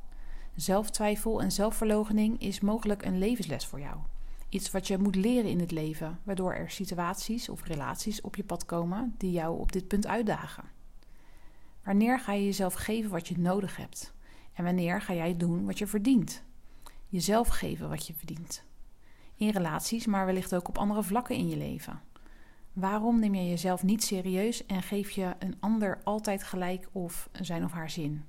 Zelftwijfel 0.55 1.41
en 1.41 1.51
zelfverloochening 1.51 2.41
is 2.41 2.59
mogelijk 2.59 3.05
een 3.05 3.17
levensles 3.17 3.65
voor 3.65 3.79
jou. 3.79 3.97
Iets 4.51 4.71
wat 4.71 4.87
je 4.87 4.97
moet 4.97 5.15
leren 5.15 5.49
in 5.49 5.59
het 5.59 5.71
leven, 5.71 6.19
waardoor 6.23 6.53
er 6.53 6.69
situaties 6.69 7.49
of 7.49 7.63
relaties 7.63 8.21
op 8.21 8.35
je 8.35 8.43
pad 8.43 8.65
komen 8.65 9.15
die 9.17 9.31
jou 9.31 9.59
op 9.59 9.71
dit 9.71 9.87
punt 9.87 10.07
uitdagen. 10.07 10.63
Wanneer 11.83 12.19
ga 12.19 12.33
je 12.33 12.45
jezelf 12.45 12.73
geven 12.73 13.11
wat 13.11 13.27
je 13.27 13.37
nodig 13.37 13.77
hebt? 13.77 14.13
En 14.53 14.63
wanneer 14.63 15.01
ga 15.01 15.13
jij 15.13 15.37
doen 15.37 15.65
wat 15.65 15.77
je 15.77 15.87
verdient? 15.87 16.43
Jezelf 17.07 17.47
geven 17.47 17.89
wat 17.89 18.07
je 18.07 18.13
verdient. 18.13 18.63
In 19.35 19.49
relaties, 19.49 20.05
maar 20.05 20.25
wellicht 20.25 20.55
ook 20.55 20.67
op 20.67 20.77
andere 20.77 21.03
vlakken 21.03 21.35
in 21.35 21.49
je 21.49 21.57
leven. 21.57 22.01
Waarom 22.73 23.19
neem 23.19 23.35
je 23.35 23.49
jezelf 23.49 23.83
niet 23.83 24.03
serieus 24.03 24.65
en 24.65 24.81
geef 24.81 25.09
je 25.09 25.35
een 25.39 25.55
ander 25.59 26.01
altijd 26.03 26.43
gelijk 26.43 26.87
of 26.91 27.29
zijn 27.31 27.63
of 27.63 27.71
haar 27.71 27.89
zin? 27.89 28.25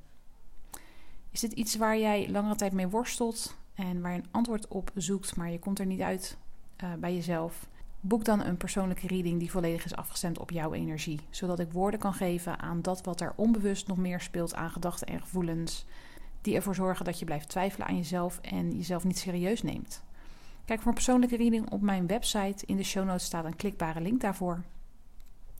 Is 1.30 1.40
dit 1.40 1.52
iets 1.52 1.76
waar 1.76 1.98
jij 1.98 2.30
langere 2.30 2.54
tijd 2.54 2.72
mee 2.72 2.88
worstelt 2.88 3.60
en 3.74 4.00
waar 4.00 4.12
je 4.12 4.18
een 4.18 4.28
antwoord 4.30 4.68
op 4.68 4.90
zoekt, 4.94 5.36
maar 5.36 5.50
je 5.50 5.58
komt 5.58 5.78
er 5.78 5.86
niet 5.86 6.00
uit 6.00 6.36
uh, 6.84 6.94
bij 6.94 7.14
jezelf? 7.14 7.68
Boek 8.00 8.24
dan 8.24 8.44
een 8.44 8.56
persoonlijke 8.56 9.06
reading 9.06 9.38
die 9.38 9.50
volledig 9.50 9.84
is 9.84 9.96
afgestemd 9.96 10.38
op 10.38 10.50
jouw 10.50 10.72
energie, 10.72 11.20
zodat 11.30 11.58
ik 11.58 11.72
woorden 11.72 12.00
kan 12.00 12.14
geven 12.14 12.58
aan 12.58 12.82
dat 12.82 13.02
wat 13.02 13.20
er 13.20 13.32
onbewust 13.36 13.86
nog 13.86 13.96
meer 13.96 14.20
speelt 14.20 14.54
aan 14.54 14.70
gedachten 14.70 15.06
en 15.06 15.20
gevoelens, 15.20 15.84
die 16.40 16.54
ervoor 16.54 16.74
zorgen 16.74 17.04
dat 17.04 17.18
je 17.18 17.24
blijft 17.24 17.48
twijfelen 17.48 17.86
aan 17.86 17.96
jezelf 17.96 18.38
en 18.38 18.76
jezelf 18.76 19.04
niet 19.04 19.18
serieus 19.18 19.62
neemt. 19.62 20.02
Kijk 20.64 20.78
voor 20.78 20.88
een 20.88 20.94
persoonlijke 20.94 21.36
reading 21.36 21.70
op 21.70 21.80
mijn 21.80 22.06
website. 22.06 22.66
In 22.66 22.76
de 22.76 22.82
show 22.82 23.06
notes 23.06 23.24
staat 23.24 23.44
een 23.44 23.56
klikbare 23.56 24.00
link 24.00 24.20
daarvoor. 24.20 24.62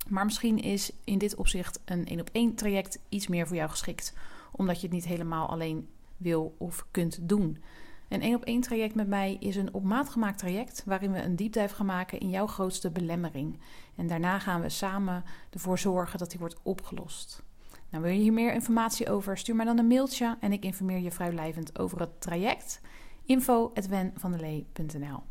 Maar 0.08 0.24
misschien 0.24 0.58
is 0.58 0.92
in 1.04 1.18
dit 1.18 1.34
opzicht 1.34 1.80
een 1.84 2.06
één 2.06 2.20
op 2.20 2.28
één 2.32 2.54
traject 2.54 2.98
iets 3.08 3.26
meer 3.26 3.46
voor 3.46 3.56
jou 3.56 3.70
geschikt, 3.70 4.14
omdat 4.50 4.76
je 4.76 4.86
het 4.86 4.94
niet 4.94 5.04
helemaal 5.04 5.48
alleen 5.48 5.88
wil 6.16 6.54
of 6.58 6.86
kunt 6.90 7.18
doen. 7.28 7.58
Een 8.12 8.22
één 8.22 8.34
op 8.34 8.44
één 8.44 8.60
traject 8.60 8.94
met 8.94 9.08
mij 9.08 9.36
is 9.40 9.56
een 9.56 9.74
op 9.74 9.82
maat 9.82 10.08
gemaakt 10.08 10.38
traject 10.38 10.82
waarin 10.86 11.12
we 11.12 11.22
een 11.22 11.36
diepduif 11.36 11.72
gaan 11.72 11.86
maken 11.86 12.20
in 12.20 12.30
jouw 12.30 12.46
grootste 12.46 12.90
belemmering. 12.90 13.58
En 13.96 14.06
daarna 14.06 14.38
gaan 14.38 14.60
we 14.60 14.68
samen 14.68 15.24
ervoor 15.50 15.78
zorgen 15.78 16.18
dat 16.18 16.30
die 16.30 16.38
wordt 16.38 16.60
opgelost. 16.62 17.42
Nou, 17.90 18.02
wil 18.02 18.12
je 18.12 18.20
hier 18.20 18.32
meer 18.32 18.52
informatie 18.52 19.10
over? 19.10 19.38
Stuur 19.38 19.56
mij 19.56 19.64
dan 19.64 19.78
een 19.78 19.86
mailtje 19.86 20.36
en 20.40 20.52
ik 20.52 20.64
informeer 20.64 20.98
je 20.98 21.10
vrijblijvend 21.10 21.78
over 21.78 22.00
het 22.00 22.20
traject. 22.20 22.80
info.wenvandelee.nl 23.24 25.22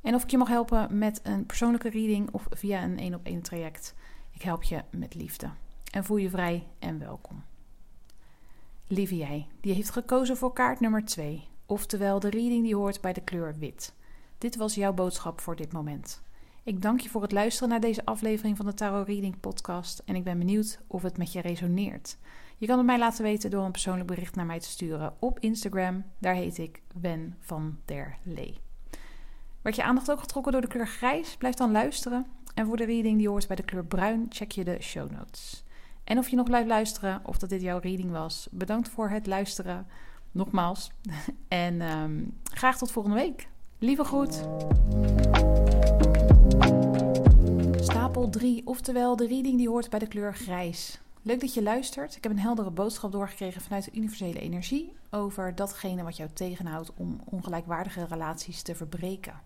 En 0.00 0.14
of 0.14 0.22
ik 0.22 0.30
je 0.30 0.38
mag 0.38 0.48
helpen 0.48 0.98
met 0.98 1.20
een 1.22 1.46
persoonlijke 1.46 1.90
reading 1.90 2.30
of 2.30 2.46
via 2.50 2.82
een 2.82 2.98
één 2.98 3.14
op 3.14 3.26
één 3.26 3.42
traject. 3.42 3.94
Ik 4.32 4.42
help 4.42 4.62
je 4.62 4.82
met 4.90 5.14
liefde. 5.14 5.50
En 5.92 6.04
voel 6.04 6.16
je 6.16 6.30
vrij 6.30 6.66
en 6.78 6.98
welkom. 6.98 7.44
Lieve 8.86 9.16
jij, 9.16 9.46
die 9.60 9.74
heeft 9.74 9.90
gekozen 9.90 10.36
voor 10.36 10.52
kaart 10.52 10.80
nummer 10.80 11.04
2, 11.04 11.48
oftewel 11.66 12.20
de 12.20 12.30
reading 12.30 12.64
die 12.64 12.76
hoort 12.76 13.00
bij 13.00 13.12
de 13.12 13.20
kleur 13.20 13.54
wit. 13.58 13.94
Dit 14.38 14.56
was 14.56 14.74
jouw 14.74 14.92
boodschap 14.92 15.40
voor 15.40 15.56
dit 15.56 15.72
moment. 15.72 16.22
Ik 16.62 16.82
dank 16.82 17.00
je 17.00 17.08
voor 17.08 17.22
het 17.22 17.32
luisteren 17.32 17.68
naar 17.68 17.80
deze 17.80 18.04
aflevering 18.04 18.56
van 18.56 18.66
de 18.66 18.74
Tarot 18.74 19.06
Reading 19.06 19.40
Podcast 19.40 20.02
en 20.04 20.14
ik 20.14 20.24
ben 20.24 20.38
benieuwd 20.38 20.78
of 20.86 21.02
het 21.02 21.18
met 21.18 21.32
je 21.32 21.40
resoneert. 21.40 22.16
Je 22.58 22.66
kan 22.66 22.76
het 22.76 22.86
mij 22.86 22.98
laten 22.98 23.22
weten 23.22 23.50
door 23.50 23.64
een 23.64 23.70
persoonlijk 23.70 24.06
bericht 24.06 24.34
naar 24.34 24.46
mij 24.46 24.60
te 24.60 24.68
sturen 24.68 25.14
op 25.18 25.40
Instagram. 25.40 26.04
Daar 26.18 26.34
heet 26.34 26.58
ik 26.58 26.82
Wen 27.00 27.36
van 27.40 27.78
der 27.84 28.16
Lee. 28.22 28.60
Werd 29.62 29.76
je 29.76 29.82
aandacht 29.82 30.10
ook 30.10 30.20
getrokken 30.20 30.52
door 30.52 30.60
de 30.60 30.66
kleur 30.66 30.86
grijs? 30.86 31.36
Blijf 31.36 31.54
dan 31.54 31.72
luisteren. 31.72 32.26
En 32.54 32.66
voor 32.66 32.76
de 32.76 32.84
reading 32.84 33.18
die 33.18 33.28
hoort 33.28 33.46
bij 33.46 33.56
de 33.56 33.62
kleur 33.62 33.84
bruin, 33.84 34.26
check 34.28 34.50
je 34.50 34.64
de 34.64 34.76
show 34.80 35.10
notes. 35.10 35.64
En 36.04 36.18
of 36.18 36.28
je 36.28 36.36
nog 36.36 36.46
blijft 36.46 36.68
luisteren 36.68 37.20
of 37.24 37.38
dat 37.38 37.48
dit 37.48 37.62
jouw 37.62 37.78
reading 37.78 38.10
was, 38.10 38.48
bedankt 38.50 38.88
voor 38.88 39.08
het 39.08 39.26
luisteren. 39.26 39.86
Nogmaals. 40.36 40.90
En 41.48 41.80
ehm, 41.80 42.24
graag 42.44 42.78
tot 42.78 42.90
volgende 42.90 43.16
week. 43.16 43.48
Lieve 43.78 44.04
groet. 44.04 44.46
Stapel 47.80 48.30
3, 48.30 48.66
oftewel 48.66 49.16
de 49.16 49.26
reading 49.26 49.56
die 49.56 49.68
hoort 49.68 49.90
bij 49.90 49.98
de 49.98 50.06
kleur 50.06 50.34
grijs. 50.34 51.00
Leuk 51.22 51.40
dat 51.40 51.54
je 51.54 51.62
luistert. 51.62 52.16
Ik 52.16 52.22
heb 52.22 52.32
een 52.32 52.38
heldere 52.38 52.70
boodschap 52.70 53.12
doorgekregen 53.12 53.60
vanuit 53.60 53.84
de 53.84 53.90
universele 53.94 54.40
energie 54.40 54.92
over 55.10 55.54
datgene 55.54 56.02
wat 56.02 56.16
jou 56.16 56.30
tegenhoudt 56.32 56.92
om 56.96 57.20
ongelijkwaardige 57.24 58.04
relaties 58.04 58.62
te 58.62 58.74
verbreken. 58.74 59.40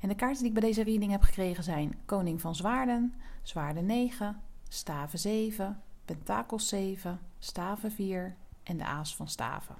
En 0.00 0.08
de 0.08 0.14
kaarten 0.14 0.38
die 0.38 0.48
ik 0.48 0.60
bij 0.60 0.68
deze 0.68 0.82
reading 0.82 1.10
heb 1.10 1.22
gekregen 1.22 1.64
zijn 1.64 1.94
Koning 2.04 2.40
van 2.40 2.54
Zwaarden, 2.54 3.14
Zwaarden 3.42 3.86
9, 3.86 4.40
Staven 4.68 5.18
7, 5.18 5.80
Pentakels 6.04 6.68
7, 6.68 7.20
Staven 7.38 7.92
4 7.92 8.36
en 8.62 8.76
de 8.76 8.84
Aas 8.84 9.16
van 9.16 9.28
Staven. 9.28 9.76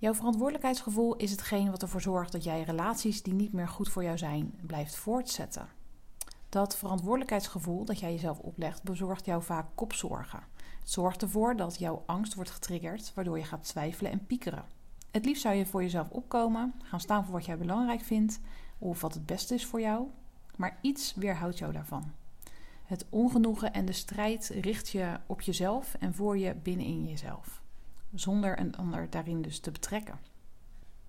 Jouw 0.00 0.14
verantwoordelijkheidsgevoel 0.14 1.16
is 1.16 1.30
hetgeen 1.30 1.70
wat 1.70 1.82
ervoor 1.82 2.00
zorgt 2.00 2.32
dat 2.32 2.44
jij 2.44 2.62
relaties 2.62 3.22
die 3.22 3.34
niet 3.34 3.52
meer 3.52 3.68
goed 3.68 3.88
voor 3.88 4.04
jou 4.04 4.18
zijn, 4.18 4.54
blijft 4.66 4.96
voortzetten. 4.96 5.68
Dat 6.48 6.76
verantwoordelijkheidsgevoel 6.76 7.84
dat 7.84 8.00
jij 8.00 8.12
jezelf 8.12 8.38
oplegt, 8.38 8.82
bezorgt 8.82 9.24
jou 9.24 9.42
vaak 9.42 9.66
kopzorgen. 9.74 10.42
Het 10.80 10.90
zorgt 10.90 11.22
ervoor 11.22 11.56
dat 11.56 11.78
jouw 11.78 12.02
angst 12.06 12.34
wordt 12.34 12.50
getriggerd, 12.50 13.12
waardoor 13.14 13.38
je 13.38 13.44
gaat 13.44 13.64
twijfelen 13.64 14.12
en 14.12 14.26
piekeren. 14.26 14.64
Het 15.10 15.24
liefst 15.24 15.42
zou 15.42 15.54
je 15.54 15.66
voor 15.66 15.82
jezelf 15.82 16.10
opkomen, 16.10 16.74
gaan 16.82 17.00
staan 17.00 17.24
voor 17.24 17.34
wat 17.34 17.46
jij 17.46 17.58
belangrijk 17.58 18.00
vindt 18.00 18.40
of 18.78 19.00
wat 19.00 19.14
het 19.14 19.26
beste 19.26 19.54
is 19.54 19.66
voor 19.66 19.80
jou, 19.80 20.06
maar 20.56 20.78
iets 20.80 21.14
weerhoudt 21.14 21.58
jou 21.58 21.72
daarvan. 21.72 22.12
Het 22.84 23.06
ongenoegen 23.08 23.72
en 23.72 23.84
de 23.84 23.92
strijd 23.92 24.48
richt 24.48 24.88
je 24.88 25.20
op 25.26 25.40
jezelf 25.40 25.94
en 25.94 26.14
voor 26.14 26.38
je 26.38 26.54
binnenin 26.54 27.06
jezelf, 27.06 27.62
zonder 28.14 28.58
een 28.58 28.76
ander 28.76 29.10
daarin 29.10 29.42
dus 29.42 29.60
te 29.60 29.70
betrekken. 29.70 30.18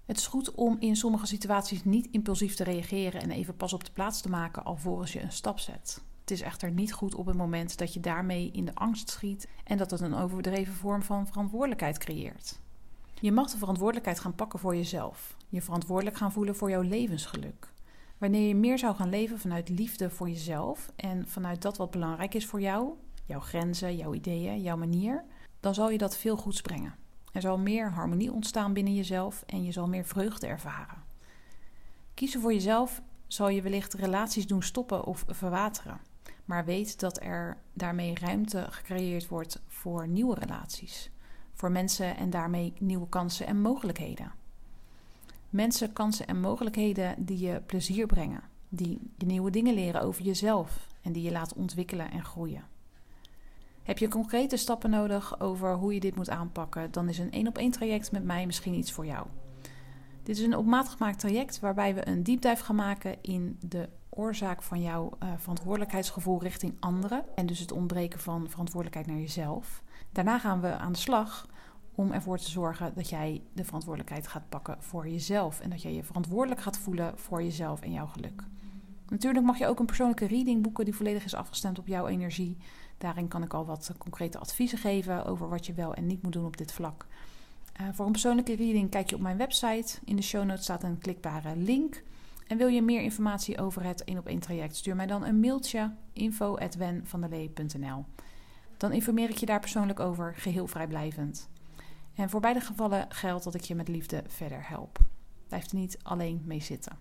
Het 0.05 0.17
is 0.17 0.27
goed 0.27 0.51
om 0.51 0.77
in 0.79 0.96
sommige 0.96 1.25
situaties 1.25 1.84
niet 1.84 2.08
impulsief 2.12 2.55
te 2.55 2.63
reageren 2.63 3.22
en 3.22 3.31
even 3.31 3.55
pas 3.55 3.74
op 3.74 3.84
de 3.84 3.91
plaats 3.91 4.22
te 4.22 4.29
maken 4.29 4.63
alvorens 4.63 5.13
je 5.13 5.22
een 5.22 5.31
stap 5.31 5.60
zet. 5.60 6.01
Het 6.22 6.31
is 6.31 6.41
echter 6.41 6.72
niet 6.72 6.93
goed 6.93 7.15
op 7.15 7.25
het 7.25 7.36
moment 7.36 7.77
dat 7.77 7.93
je 7.93 8.00
daarmee 8.00 8.51
in 8.51 8.65
de 8.65 8.75
angst 8.75 9.10
schiet 9.10 9.48
en 9.63 9.77
dat 9.77 9.91
het 9.91 10.01
een 10.01 10.15
overdreven 10.15 10.74
vorm 10.74 11.03
van 11.03 11.27
verantwoordelijkheid 11.27 11.98
creëert. 11.98 12.60
Je 13.20 13.31
mag 13.31 13.51
de 13.51 13.58
verantwoordelijkheid 13.58 14.20
gaan 14.20 14.36
pakken 14.36 14.60
voor 14.60 14.75
jezelf. 14.75 15.38
Je 15.50 15.62
verantwoordelijk 15.62 16.17
gaan 16.17 16.31
voelen 16.31 16.55
voor 16.55 16.70
jouw 16.70 16.81
levensgeluk. 16.81 17.74
Wanneer 18.17 18.48
je 18.48 18.55
meer 18.55 18.79
zou 18.79 18.96
gaan 18.96 19.10
leven 19.10 19.39
vanuit 19.39 19.70
liefde 19.70 20.10
voor 20.10 20.29
jezelf 20.29 20.91
en 20.96 21.27
vanuit 21.27 21.62
dat 21.62 21.77
wat 21.77 21.91
belangrijk 21.91 22.34
is 22.34 22.46
voor 22.46 22.62
jou, 22.62 22.93
jouw 23.25 23.39
grenzen, 23.39 23.96
jouw 23.96 24.13
ideeën, 24.13 24.62
jouw 24.62 24.77
manier, 24.77 25.24
dan 25.62 25.74
zal 25.74 25.89
je 25.89 25.98
dat 25.98 26.18
veel 26.18 26.38
goeds 26.38 26.62
brengen. 26.62 26.96
Er 27.32 27.41
zal 27.41 27.58
meer 27.58 27.91
harmonie 27.91 28.32
ontstaan 28.32 28.74
binnen 28.74 28.96
jezelf 28.96 29.44
en 29.46 29.63
je 29.63 29.72
zal 29.72 29.88
meer 29.88 30.06
vreugde 30.06 30.48
ervaren. 30.48 31.03
Kiezen 32.13 32.41
voor 32.41 32.53
jezelf 32.53 33.01
zal 33.27 33.50
je 33.50 33.62
wellicht 33.62 33.94
relaties 33.94 34.48
doen 34.48 34.63
stoppen 34.63 35.06
of 35.06 35.24
verwateren. 35.27 36.00
Maar 36.46 36.65
weet 36.65 37.00
dat 37.00 37.22
er 37.22 37.58
daarmee 37.74 38.15
ruimte 38.15 38.65
gecreëerd 38.70 39.27
wordt 39.27 39.62
voor 39.68 40.08
nieuwe 40.08 40.36
relaties 40.36 41.12
voor 41.62 41.72
mensen 41.72 42.18
en 42.18 42.30
daarmee 42.30 42.74
nieuwe 42.80 43.10
kansen 43.10 43.46
en 43.46 43.62
mogelijkheden. 43.62 44.32
Mensen, 45.50 45.94
kansen 45.94 46.27
en 46.27 46.39
mogelijkheden 46.39 47.25
die 47.25 47.39
je 47.39 47.62
plezier 47.65 48.06
brengen, 48.06 48.41
die 48.70 49.00
je 49.18 49.25
nieuwe 49.25 49.51
dingen 49.51 49.74
leren 49.74 50.01
over 50.01 50.24
jezelf 50.24 50.88
en 51.01 51.12
die 51.12 51.24
je 51.24 51.32
laat 51.32 51.53
ontwikkelen 51.53 52.12
en 52.12 52.24
groeien. 52.24 52.63
Heb 53.92 54.00
je 54.00 54.08
concrete 54.08 54.58
stappen 54.58 54.90
nodig 54.90 55.40
over 55.40 55.76
hoe 55.76 55.94
je 55.94 56.00
dit 56.00 56.16
moet 56.16 56.30
aanpakken, 56.30 56.92
dan 56.92 57.10
is 57.10 57.18
een 57.18 57.32
één 57.32 57.48
op 57.48 57.58
één 57.58 57.72
traject 57.72 58.12
met 58.12 58.24
mij 58.24 58.46
misschien 58.46 58.74
iets 58.74 58.92
voor 58.92 59.06
jou. 59.06 59.28
Dit 60.24 60.38
is 60.38 60.44
een 60.44 60.58
op 60.58 60.66
maat 60.66 60.90
gemaakt 60.90 61.20
traject 61.20 61.60
waarbij 61.60 61.96
we 61.96 62.08
een 62.08 62.24
diepduif 62.24 62.60
gaan 62.60 62.76
maken 62.76 63.22
in 63.22 63.58
de 63.60 63.90
oorzaak 64.10 64.62
van 64.62 64.82
jouw 64.82 65.12
uh, 65.24 65.30
verantwoordelijkheidsgevoel 65.38 66.42
richting 66.42 66.76
anderen 66.80 67.24
en 67.36 67.46
dus 67.46 67.60
het 67.60 67.72
ontbreken 67.72 68.20
van 68.20 68.50
verantwoordelijkheid 68.50 69.08
naar 69.08 69.26
jezelf. 69.26 69.84
Daarna 70.12 70.40
gaan 70.40 70.62
we 70.62 70.78
aan 70.78 70.92
de 70.92 71.00
slag 71.00 71.48
om 71.96 72.12
ervoor 72.12 72.38
te 72.38 72.50
zorgen 72.50 72.92
dat 72.96 73.10
jij 73.10 73.44
de 73.54 73.64
verantwoordelijkheid 73.64 74.28
gaat 74.28 74.50
pakken 74.50 74.76
voor 74.80 75.08
jezelf 75.10 75.60
en 75.60 75.70
dat 75.70 75.82
jij 75.82 75.94
je 75.94 76.04
verantwoordelijk 76.04 76.62
gaat 76.62 76.78
voelen 76.78 77.18
voor 77.18 77.44
jezelf 77.44 77.82
en 77.82 77.92
jouw 77.92 78.08
geluk. 78.08 78.44
Natuurlijk 79.12 79.46
mag 79.46 79.58
je 79.58 79.68
ook 79.68 79.80
een 79.80 79.86
persoonlijke 79.86 80.28
reading 80.28 80.62
boeken 80.62 80.86
die 80.86 80.96
volledig 80.96 81.26
is 81.26 81.36
afgestemd 81.36 81.80
op 81.80 81.88
jouw 81.88 82.08
energie. 82.08 82.58
Daarin 83.01 83.27
kan 83.27 83.43
ik 83.43 83.53
al 83.53 83.65
wat 83.65 83.93
concrete 83.98 84.38
adviezen 84.38 84.77
geven 84.77 85.25
over 85.25 85.50
wat 85.50 85.65
je 85.65 85.74
wel 85.74 85.93
en 85.93 86.08
niet 86.08 86.22
moet 86.22 86.34
doen 86.34 86.46
op 86.46 86.58
dit 86.58 86.72
vlak. 86.72 87.05
Uh, 87.81 87.88
voor 87.93 88.05
een 88.05 88.12
persoonlijke 88.12 88.55
reading 88.55 88.89
kijk 88.89 89.10
je 89.10 89.15
op 89.15 89.22
mijn 89.22 89.38
website. 89.38 90.00
In 90.05 90.15
de 90.15 90.22
show 90.22 90.43
notes 90.43 90.63
staat 90.63 90.84
een 90.84 90.98
klikbare 90.98 91.55
link. 91.55 92.03
En 92.48 92.58
wil 92.58 92.67
je 92.67 92.81
meer 92.81 93.01
informatie 93.01 93.60
over 93.60 93.84
het 93.84 94.03
1 94.03 94.17
op 94.17 94.27
1 94.27 94.39
traject, 94.39 94.75
stuur 94.75 94.96
mij 94.96 95.05
dan 95.05 95.25
een 95.25 95.39
mailtje 95.39 95.93
info@wenvandelee.nl. 96.13 98.05
Dan 98.77 98.91
informeer 98.91 99.29
ik 99.29 99.38
je 99.38 99.46
daar 99.46 99.60
persoonlijk 99.60 100.00
over, 100.00 100.36
geheel 100.36 100.67
vrijblijvend. 100.67 101.50
En 102.15 102.29
voor 102.29 102.39
beide 102.39 102.60
gevallen 102.60 103.05
geldt 103.10 103.43
dat 103.43 103.53
ik 103.53 103.62
je 103.62 103.75
met 103.75 103.88
liefde 103.88 104.24
verder 104.27 104.67
help. 104.67 105.00
Blijf 105.48 105.72
er 105.72 105.75
niet 105.75 105.98
alleen 106.03 106.41
mee 106.46 106.62
zitten. 106.62 106.98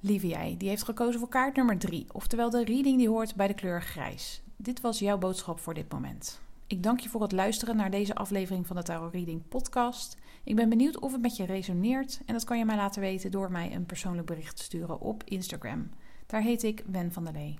Lieve 0.00 0.54
die 0.58 0.68
heeft 0.68 0.82
gekozen 0.82 1.20
voor 1.20 1.28
kaart 1.28 1.56
nummer 1.56 1.78
3, 1.78 2.06
oftewel 2.12 2.50
de 2.50 2.64
reading 2.64 2.98
die 2.98 3.08
hoort 3.08 3.34
bij 3.34 3.46
de 3.46 3.54
kleur 3.54 3.82
grijs. 3.82 4.42
Dit 4.62 4.80
was 4.80 4.98
jouw 4.98 5.18
boodschap 5.18 5.60
voor 5.60 5.74
dit 5.74 5.92
moment. 5.92 6.40
Ik 6.66 6.82
dank 6.82 7.00
je 7.00 7.08
voor 7.08 7.22
het 7.22 7.32
luisteren 7.32 7.76
naar 7.76 7.90
deze 7.90 8.14
aflevering 8.14 8.66
van 8.66 8.76
de 8.76 8.82
Tarot 8.82 9.12
Reading 9.12 9.48
podcast. 9.48 10.16
Ik 10.44 10.56
ben 10.56 10.68
benieuwd 10.68 10.98
of 10.98 11.12
het 11.12 11.20
met 11.20 11.36
je 11.36 11.44
resoneert 11.44 12.20
en 12.26 12.34
dat 12.34 12.44
kan 12.44 12.58
je 12.58 12.64
mij 12.64 12.76
laten 12.76 13.00
weten 13.00 13.30
door 13.30 13.50
mij 13.50 13.74
een 13.74 13.86
persoonlijk 13.86 14.26
bericht 14.26 14.56
te 14.56 14.62
sturen 14.62 15.00
op 15.00 15.24
Instagram. 15.24 15.90
Daar 16.26 16.40
heet 16.40 16.62
ik 16.62 16.84
Wen 16.86 17.12
van 17.12 17.24
der 17.24 17.32
Lee. 17.32 17.58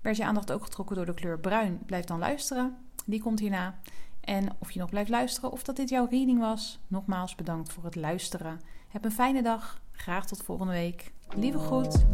Werd 0.00 0.16
je 0.16 0.24
aandacht 0.24 0.52
ook 0.52 0.64
getrokken 0.64 0.96
door 0.96 1.06
de 1.06 1.14
kleur 1.14 1.38
bruin? 1.38 1.78
Blijf 1.86 2.04
dan 2.04 2.18
luisteren. 2.18 2.76
Die 3.06 3.20
komt 3.20 3.40
hierna. 3.40 3.78
En 4.20 4.48
of 4.58 4.70
je 4.70 4.80
nog 4.80 4.90
blijft 4.90 5.10
luisteren 5.10 5.52
of 5.52 5.62
dat 5.62 5.76
dit 5.76 5.88
jouw 5.88 6.06
reading 6.10 6.38
was, 6.38 6.78
nogmaals 6.88 7.34
bedankt 7.34 7.72
voor 7.72 7.84
het 7.84 7.96
luisteren. 7.96 8.60
Heb 8.88 9.04
een 9.04 9.12
fijne 9.12 9.42
dag. 9.42 9.80
Graag 9.92 10.26
tot 10.26 10.42
volgende 10.42 10.72
week. 10.72 11.12
Lieve 11.34 11.58
groet. 11.58 12.04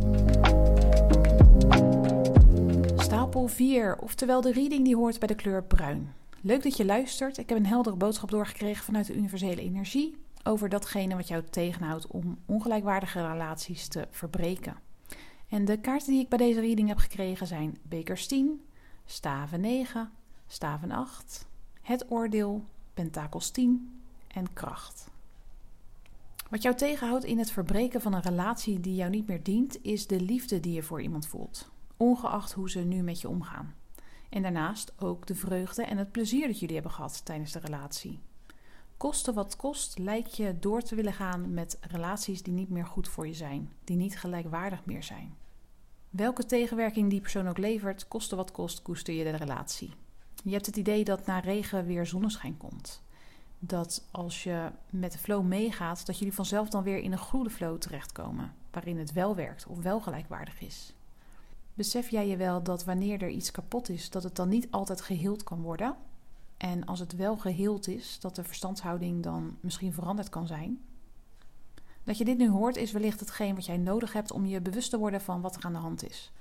Stapel 3.29 3.49
4, 3.49 3.99
oftewel 3.99 4.41
de 4.41 4.53
reading 4.53 4.85
die 4.85 4.97
hoort 4.97 5.19
bij 5.19 5.29
de 5.29 5.35
kleur 5.35 5.65
bruin. 5.65 6.15
Leuk 6.41 6.63
dat 6.63 6.77
je 6.77 6.85
luistert. 6.85 7.39
Ik 7.39 7.49
heb 7.49 7.59
een 7.59 7.67
heldere 7.67 7.97
boodschap 7.97 8.31
doorgekregen 8.31 8.85
vanuit 8.85 9.07
de 9.07 9.15
universele 9.15 9.61
energie. 9.61 10.17
over 10.45 10.69
datgene 10.69 11.17
wat 11.17 11.29
jou 11.29 11.43
tegenhoudt 11.51 12.07
om 12.07 12.39
ongelijkwaardige 12.47 13.27
relaties 13.27 13.89
te 13.89 14.07
verbreken. 14.11 14.77
En 15.49 15.65
de 15.65 15.81
kaarten 15.81 16.13
die 16.13 16.21
ik 16.21 16.29
bij 16.29 16.39
deze 16.39 16.61
reading 16.61 16.89
heb 16.89 16.99
gekregen 16.99 17.47
zijn 17.47 17.79
bekers 17.83 18.27
10, 18.27 18.61
staven 19.05 19.61
9, 19.61 20.11
staven 20.47 20.91
8, 20.91 21.47
het 21.83 22.11
oordeel, 22.11 22.65
pentakels 22.95 23.51
10 23.51 24.01
en 24.29 24.53
kracht. 24.53 25.11
Wat 26.51 26.63
jou 26.63 26.75
tegenhoudt 26.75 27.25
in 27.25 27.39
het 27.39 27.51
verbreken 27.51 28.01
van 28.01 28.15
een 28.15 28.23
relatie 28.23 28.81
die 28.81 28.95
jou 28.95 29.11
niet 29.11 29.27
meer 29.27 29.43
dient, 29.43 29.83
is 29.83 30.07
de 30.07 30.21
liefde 30.21 30.61
die 30.61 30.73
je 30.73 30.83
voor 30.83 31.03
iemand 31.03 31.27
voelt, 31.27 31.71
ongeacht 31.99 32.53
hoe 32.53 32.71
ze 32.71 32.81
nu 32.81 33.03
met 33.03 33.21
je 33.21 33.29
omgaan. 33.29 33.75
En 34.29 34.43
daarnaast 34.43 35.03
ook 35.03 35.27
de 35.27 35.35
vreugde 35.35 35.83
en 35.83 35.99
het 35.99 36.13
plezier 36.13 36.47
dat 36.47 36.59
jullie 36.59 36.75
hebben 36.75 36.93
gehad 36.93 37.25
tijdens 37.25 37.53
de 37.53 37.59
relatie. 37.59 38.21
Koste 38.97 39.33
wat 39.33 39.57
kost, 39.57 39.99
lijkt 39.99 40.37
je 40.37 40.59
door 40.59 40.83
te 40.83 40.95
willen 40.95 41.13
gaan 41.13 41.55
met 41.55 41.79
relaties 41.81 42.43
die 42.43 42.53
niet 42.53 42.69
meer 42.69 42.87
goed 42.87 43.09
voor 43.09 43.27
je 43.27 43.35
zijn, 43.35 43.73
die 43.85 43.97
niet 43.97 44.19
gelijkwaardig 44.19 44.85
meer 44.85 45.03
zijn. 45.03 45.35
Welke 46.11 46.47
tegenwerking 46.47 47.11
die 47.11 47.21
persoon 47.21 47.49
ook 47.49 47.59
levert, 47.59 48.09
koste 48.09 48.37
wat 48.37 48.51
kost, 48.51 48.83
koester 48.83 49.15
je 49.15 49.25
de 49.25 49.37
relatie. 49.37 49.93
Je 50.45 50.53
hebt 50.53 50.67
het 50.67 50.77
idee 50.77 51.05
dat 51.05 51.27
na 51.27 51.39
regen 51.39 51.87
weer 51.87 52.07
zonneschijn 52.07 52.57
komt. 52.57 53.03
Dat 53.59 54.09
als 54.11 54.43
je 54.43 54.71
met 54.91 55.13
de 55.13 55.19
flow 55.19 55.45
meegaat, 55.45 56.07
dat 56.07 56.19
jullie 56.19 56.35
vanzelf 56.35 56.69
dan 56.69 56.83
weer 56.83 56.99
in 56.99 57.13
een 57.13 57.19
goede 57.19 57.51
flow 57.51 57.79
terechtkomen, 57.79 58.55
waarin 58.71 58.99
het 58.99 59.13
wel 59.13 59.35
werkt 59.35 59.67
of 59.67 59.83
wel 59.83 60.01
gelijkwaardig 60.01 60.61
is. 60.61 60.95
Besef 61.79 62.09
jij 62.09 62.29
je 62.29 62.37
wel 62.37 62.63
dat 62.63 62.85
wanneer 62.85 63.23
er 63.23 63.29
iets 63.29 63.51
kapot 63.51 63.89
is, 63.89 64.11
dat 64.11 64.23
het 64.23 64.37
dan 64.37 64.49
niet 64.49 64.71
altijd 64.71 65.01
geheeld 65.01 65.43
kan 65.43 65.63
worden? 65.63 65.97
En 66.57 66.85
als 66.85 66.99
het 66.99 67.17
wel 67.17 67.37
geheeld 67.37 67.89
is, 67.89 68.21
dat 68.21 68.35
de 68.35 68.45
verstandshouding 68.45 69.23
dan 69.23 69.57
misschien 69.61 69.93
veranderd 69.93 70.29
kan 70.29 70.47
zijn? 70.47 70.81
Dat 72.05 72.19
je 72.19 72.25
dit 72.25 72.39
nu 72.39 72.51
hoort 72.51 72.77
is 72.77 72.93
wellicht 72.93 73.21
hetgeen 73.21 73.55
wat 73.55 73.67
jij 73.67 73.77
nodig 73.77 74.13
hebt 74.13 74.33
om 74.33 74.47
je 74.47 74.61
bewust 74.61 74.91
te 74.91 74.99
worden 74.99 75.21
van 75.21 75.41
wat 75.41 75.57
er 75.57 75.65
aan 75.65 75.73
de 75.73 75.79
hand 75.79 76.09
is. 76.09 76.33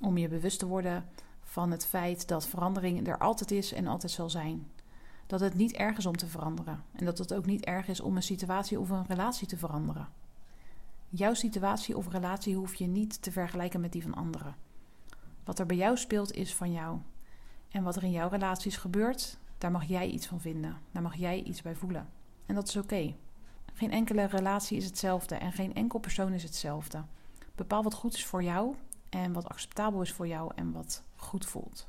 Om 0.00 0.16
je 0.16 0.28
bewust 0.28 0.58
te 0.58 0.66
worden 0.66 1.04
van 1.42 1.70
het 1.70 1.86
feit 1.86 2.28
dat 2.28 2.46
verandering 2.46 3.08
er 3.08 3.18
altijd 3.18 3.50
is 3.50 3.72
en 3.72 3.86
altijd 3.86 4.12
zal 4.12 4.30
zijn. 4.30 4.70
Dat 5.26 5.40
het 5.40 5.54
niet 5.54 5.72
erg 5.72 5.98
is 5.98 6.06
om 6.06 6.16
te 6.16 6.26
veranderen 6.26 6.84
en 6.92 7.04
dat 7.04 7.18
het 7.18 7.34
ook 7.34 7.46
niet 7.46 7.64
erg 7.64 7.88
is 7.88 8.00
om 8.00 8.16
een 8.16 8.22
situatie 8.22 8.80
of 8.80 8.90
een 8.90 9.06
relatie 9.06 9.46
te 9.46 9.56
veranderen. 9.56 10.08
Jouw 11.08 11.34
situatie 11.34 11.96
of 11.96 12.08
relatie 12.08 12.56
hoef 12.56 12.74
je 12.74 12.86
niet 12.86 13.22
te 13.22 13.32
vergelijken 13.32 13.80
met 13.80 13.92
die 13.92 14.02
van 14.02 14.14
anderen. 14.14 14.65
Wat 15.46 15.58
er 15.58 15.66
bij 15.66 15.76
jou 15.76 15.96
speelt 15.96 16.32
is 16.32 16.54
van 16.54 16.72
jou. 16.72 16.98
En 17.70 17.82
wat 17.82 17.96
er 17.96 18.02
in 18.02 18.10
jouw 18.10 18.28
relaties 18.28 18.76
gebeurt, 18.76 19.38
daar 19.58 19.70
mag 19.70 19.84
jij 19.84 20.08
iets 20.08 20.26
van 20.26 20.40
vinden. 20.40 20.76
Daar 20.92 21.02
mag 21.02 21.16
jij 21.16 21.42
iets 21.42 21.62
bij 21.62 21.74
voelen. 21.74 22.08
En 22.46 22.54
dat 22.54 22.68
is 22.68 22.76
oké. 22.76 23.14
Geen 23.72 23.90
enkele 23.90 24.24
relatie 24.24 24.76
is 24.76 24.84
hetzelfde 24.84 25.34
en 25.34 25.52
geen 25.52 25.74
enkel 25.74 25.98
persoon 25.98 26.32
is 26.32 26.42
hetzelfde. 26.42 27.02
Bepaal 27.54 27.82
wat 27.82 27.94
goed 27.94 28.14
is 28.14 28.24
voor 28.24 28.42
jou 28.42 28.74
en 29.08 29.32
wat 29.32 29.48
acceptabel 29.48 30.02
is 30.02 30.12
voor 30.12 30.26
jou 30.26 30.52
en 30.54 30.72
wat 30.72 31.02
goed 31.16 31.46
voelt. 31.46 31.88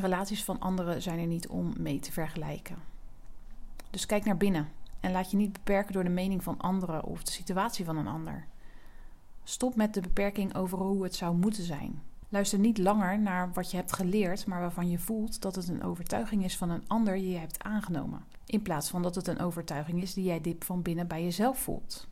Relaties 0.00 0.44
van 0.44 0.60
anderen 0.60 1.02
zijn 1.02 1.18
er 1.18 1.26
niet 1.26 1.48
om 1.48 1.72
mee 1.78 2.00
te 2.00 2.12
vergelijken. 2.12 2.76
Dus 3.90 4.06
kijk 4.06 4.24
naar 4.24 4.36
binnen 4.36 4.68
en 5.00 5.12
laat 5.12 5.30
je 5.30 5.36
niet 5.36 5.52
beperken 5.52 5.92
door 5.92 6.04
de 6.04 6.10
mening 6.10 6.42
van 6.42 6.58
anderen 6.58 7.04
of 7.04 7.22
de 7.22 7.32
situatie 7.32 7.84
van 7.84 7.96
een 7.96 8.06
ander. 8.06 8.46
Stop 9.44 9.76
met 9.76 9.94
de 9.94 10.00
beperking 10.00 10.54
over 10.54 10.78
hoe 10.78 11.02
het 11.02 11.14
zou 11.14 11.36
moeten 11.36 11.64
zijn. 11.64 12.02
Luister 12.28 12.58
niet 12.58 12.78
langer 12.78 13.18
naar 13.18 13.52
wat 13.52 13.70
je 13.70 13.76
hebt 13.76 13.92
geleerd, 13.92 14.46
maar 14.46 14.60
waarvan 14.60 14.90
je 14.90 14.98
voelt 14.98 15.42
dat 15.42 15.54
het 15.54 15.68
een 15.68 15.82
overtuiging 15.82 16.44
is 16.44 16.56
van 16.56 16.70
een 16.70 16.84
ander 16.86 17.14
die 17.14 17.30
je 17.30 17.38
hebt 17.38 17.62
aangenomen. 17.62 18.24
In 18.46 18.62
plaats 18.62 18.90
van 18.90 19.02
dat 19.02 19.14
het 19.14 19.26
een 19.26 19.40
overtuiging 19.40 20.02
is 20.02 20.14
die 20.14 20.24
jij 20.24 20.40
diep 20.40 20.64
van 20.64 20.82
binnen 20.82 21.06
bij 21.06 21.22
jezelf 21.22 21.58
voelt. 21.58 22.08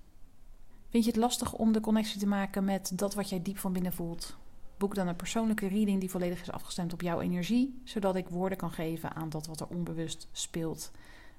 Vind 0.88 1.04
je 1.04 1.10
het 1.10 1.20
lastig 1.20 1.52
om 1.52 1.72
de 1.72 1.80
connectie 1.80 2.20
te 2.20 2.26
maken 2.26 2.64
met 2.64 2.98
dat 2.98 3.14
wat 3.14 3.28
jij 3.28 3.42
diep 3.42 3.58
van 3.58 3.72
binnen 3.72 3.92
voelt? 3.92 4.36
Boek 4.76 4.94
dan 4.94 5.08
een 5.08 5.16
persoonlijke 5.16 5.66
reading 5.66 6.00
die 6.00 6.10
volledig 6.10 6.40
is 6.40 6.50
afgestemd 6.50 6.92
op 6.92 7.00
jouw 7.00 7.20
energie, 7.20 7.80
zodat 7.84 8.16
ik 8.16 8.28
woorden 8.28 8.58
kan 8.58 8.70
geven 8.70 9.14
aan 9.14 9.28
dat 9.28 9.46
wat 9.46 9.60
er 9.60 9.66
onbewust 9.66 10.28
speelt, 10.32 10.90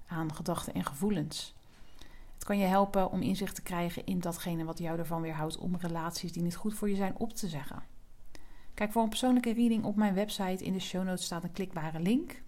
aan 0.07 0.33
gedachten 0.33 0.73
en 0.73 0.85
gevoelens. 0.85 1.55
Het 2.33 2.43
kan 2.43 2.57
je 2.57 2.65
helpen 2.65 3.11
om 3.11 3.21
inzicht 3.21 3.55
te 3.55 3.61
krijgen 3.61 4.05
in 4.05 4.19
datgene 4.19 4.63
wat 4.63 4.77
jou 4.77 4.99
ervan 4.99 5.21
weerhoudt 5.21 5.57
om 5.57 5.75
relaties 5.75 6.31
die 6.31 6.43
niet 6.43 6.55
goed 6.55 6.73
voor 6.73 6.89
je 6.89 6.95
zijn 6.95 7.17
op 7.17 7.33
te 7.33 7.47
zeggen. 7.47 7.83
Kijk 8.75 8.91
voor 8.91 9.03
een 9.03 9.09
persoonlijke 9.09 9.53
reading 9.53 9.83
op 9.83 9.95
mijn 9.95 10.13
website. 10.13 10.63
In 10.63 10.73
de 10.73 10.79
show 10.79 11.03
notes 11.03 11.25
staat 11.25 11.43
een 11.43 11.51
klikbare 11.51 11.99
link. 11.99 12.41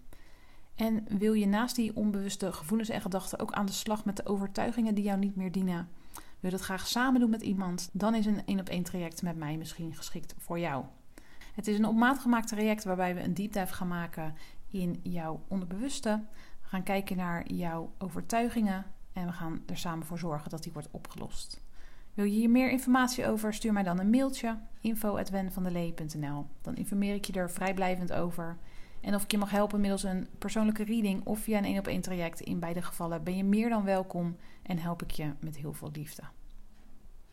En 0.74 1.04
wil 1.18 1.32
je 1.32 1.46
naast 1.46 1.76
die 1.76 1.96
onbewuste 1.96 2.52
gevoelens 2.52 2.88
en 2.88 3.00
gedachten 3.00 3.38
ook 3.38 3.52
aan 3.52 3.66
de 3.66 3.72
slag 3.72 4.04
met 4.04 4.16
de 4.16 4.26
overtuigingen 4.26 4.94
die 4.94 5.04
jou 5.04 5.18
niet 5.18 5.36
meer 5.36 5.52
dienen? 5.52 5.88
Wil 6.14 6.50
je 6.50 6.56
dat 6.56 6.60
graag 6.60 6.86
samen 6.86 7.20
doen 7.20 7.30
met 7.30 7.42
iemand? 7.42 7.88
Dan 7.92 8.14
is 8.14 8.26
een 8.26 8.46
één 8.46 8.60
op 8.60 8.68
één 8.68 8.82
traject 8.82 9.22
met 9.22 9.36
mij 9.36 9.56
misschien 9.56 9.94
geschikt 9.94 10.34
voor 10.38 10.58
jou. 10.58 10.84
Het 11.54 11.66
is 11.66 11.78
een 11.78 11.86
op 11.86 11.96
maat 11.96 12.18
gemaakt 12.18 12.48
traject 12.48 12.84
waarbij 12.84 13.14
we 13.14 13.22
een 13.22 13.34
deep 13.34 13.52
dive 13.52 13.74
gaan 13.74 13.88
maken 13.88 14.34
in 14.70 15.00
jouw 15.02 15.42
onderbewuste. 15.48 16.24
We 16.62 16.68
gaan 16.68 16.82
kijken 16.82 17.16
naar 17.16 17.52
jouw 17.52 17.92
overtuigingen 17.98 18.86
en 19.12 19.26
we 19.26 19.32
gaan 19.32 19.62
er 19.66 19.76
samen 19.76 20.06
voor 20.06 20.18
zorgen 20.18 20.50
dat 20.50 20.62
die 20.62 20.72
wordt 20.72 20.88
opgelost. 20.90 21.60
Wil 22.18 22.26
je 22.26 22.32
hier 22.32 22.50
meer 22.50 22.70
informatie 22.70 23.26
over? 23.26 23.54
Stuur 23.54 23.72
mij 23.72 23.82
dan 23.82 23.98
een 23.98 24.10
mailtje 24.10 24.58
info@wenvandelee.nl. 24.80 26.46
Dan 26.60 26.76
informeer 26.76 27.14
ik 27.14 27.24
je 27.24 27.32
er 27.32 27.50
vrijblijvend 27.50 28.12
over. 28.12 28.56
En 29.00 29.14
of 29.14 29.22
ik 29.22 29.30
je 29.30 29.38
mag 29.38 29.50
helpen 29.50 29.80
middels 29.80 30.02
een 30.02 30.28
persoonlijke 30.38 30.84
reading 30.84 31.26
of 31.26 31.38
via 31.38 31.58
een 31.58 31.64
één 31.64 31.78
op 31.78 31.86
één 31.86 32.00
traject. 32.00 32.40
In 32.40 32.58
beide 32.58 32.82
gevallen 32.82 33.24
ben 33.24 33.36
je 33.36 33.44
meer 33.44 33.68
dan 33.68 33.84
welkom 33.84 34.36
en 34.62 34.78
help 34.78 35.02
ik 35.02 35.10
je 35.10 35.32
met 35.40 35.56
heel 35.56 35.72
veel 35.72 35.90
liefde. 35.92 36.22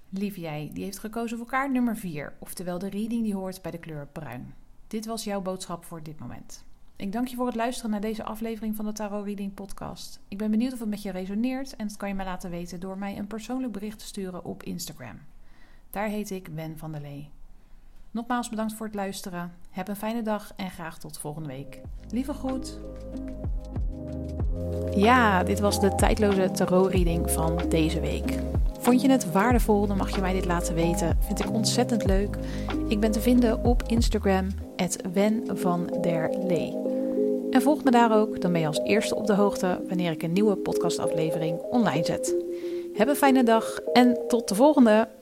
Lief 0.10 0.36
jij, 0.36 0.70
die 0.74 0.84
heeft 0.84 1.00
gekozen 1.00 1.38
voor 1.38 1.48
kaart 1.48 1.72
nummer 1.72 1.98
4, 1.98 2.34
oftewel 2.40 2.80
de 2.80 2.90
reading 2.90 3.24
die 3.24 3.36
hoort 3.36 3.62
bij 3.62 3.72
de 3.72 3.80
kleur 3.80 4.08
bruin. 4.08 4.54
Dit 4.88 5.06
was 5.06 5.24
jouw 5.24 5.42
boodschap 5.42 5.86
voor 5.86 6.04
dit 6.04 6.20
moment. 6.20 6.66
Ik 6.98 7.12
dank 7.12 7.28
je 7.28 7.36
voor 7.36 7.46
het 7.46 7.56
luisteren 7.56 7.92
naar 7.92 8.02
deze 8.02 8.24
aflevering 8.24 8.76
van 8.76 8.86
de 8.86 8.92
Tarot 8.92 9.26
Reading 9.26 9.54
Podcast. 9.54 10.20
Ik 10.28 10.38
ben 10.38 10.52
benieuwd 10.52 10.74
of 10.74 10.80
het 10.80 10.90
met 10.90 11.02
je 11.02 11.12
resoneert 11.12 11.76
en 11.76 11.88
dat 11.88 11.98
kan 11.98 12.10
je 12.10 12.16
mij 12.16 12.26
laten 12.26 12.50
weten 12.50 12.80
door 12.80 12.98
mij 12.98 13.18
een 13.18 13.28
persoonlijk 13.28 13.74
bericht 13.74 14.00
te 14.00 14.06
sturen 14.06 14.46
op 14.46 14.64
Instagram. 14.64 15.20
Daar 15.90 16.08
heet 16.08 16.30
ik 16.30 16.56
Ben 16.56 16.78
van 16.78 16.92
der 16.92 17.02
Lee. 17.02 17.30
Nogmaals 18.12 18.50
bedankt 18.50 18.74
voor 18.74 18.86
het 18.86 18.96
luisteren. 18.96 19.54
Heb 19.70 19.88
een 19.88 19.96
fijne 19.96 20.22
dag 20.22 20.54
en 20.56 20.70
graag 20.70 20.98
tot 21.00 21.18
volgende 21.18 21.50
week. 21.50 21.82
Lieve 22.10 22.34
groet. 22.34 22.80
Ja, 24.96 25.44
dit 25.44 25.60
was 25.60 25.80
de 25.80 25.96
tijdloze 25.96 26.52
tarot 26.52 26.92
reading 26.92 27.32
van 27.32 27.62
deze 27.70 28.00
week. 28.00 28.40
Vond 28.80 29.02
je 29.02 29.10
het 29.10 29.32
waardevol, 29.32 29.88
dan 29.88 29.98
mag 29.98 30.16
je 30.16 30.22
mij 30.22 30.34
dit 30.34 30.46
laten 30.46 30.76
weten. 30.76 31.18
Vind 31.20 31.40
ik 31.40 31.52
ontzettend 31.52 32.06
leuk. 32.06 32.38
Ik 32.88 33.00
ben 33.00 33.12
te 33.12 33.22
vinden 33.22 33.64
op 33.64 33.84
Instagram, 33.84 34.48
Wen 35.14 35.44
van 35.58 35.98
der 36.02 36.38
Lee. 36.38 36.85
En 37.56 37.62
volg 37.62 37.84
me 37.84 37.92
daar 37.92 38.18
ook, 38.18 38.42
dan 38.42 38.52
ben 38.52 38.62
je 38.62 38.68
als 38.68 38.80
eerste 38.84 39.16
op 39.16 39.28
de 39.28 39.34
hoogte 39.34 39.80
wanneer 39.88 40.12
ik 40.12 40.24
een 40.24 40.34
nieuwe 40.34 40.56
podcastaflevering 40.56 41.60
online 41.60 42.06
zet. 42.06 42.36
Heb 42.94 43.08
een 43.08 43.16
fijne 43.16 43.44
dag 43.44 43.80
en 43.94 44.18
tot 44.28 44.48
de 44.48 44.56
volgende! 44.56 45.15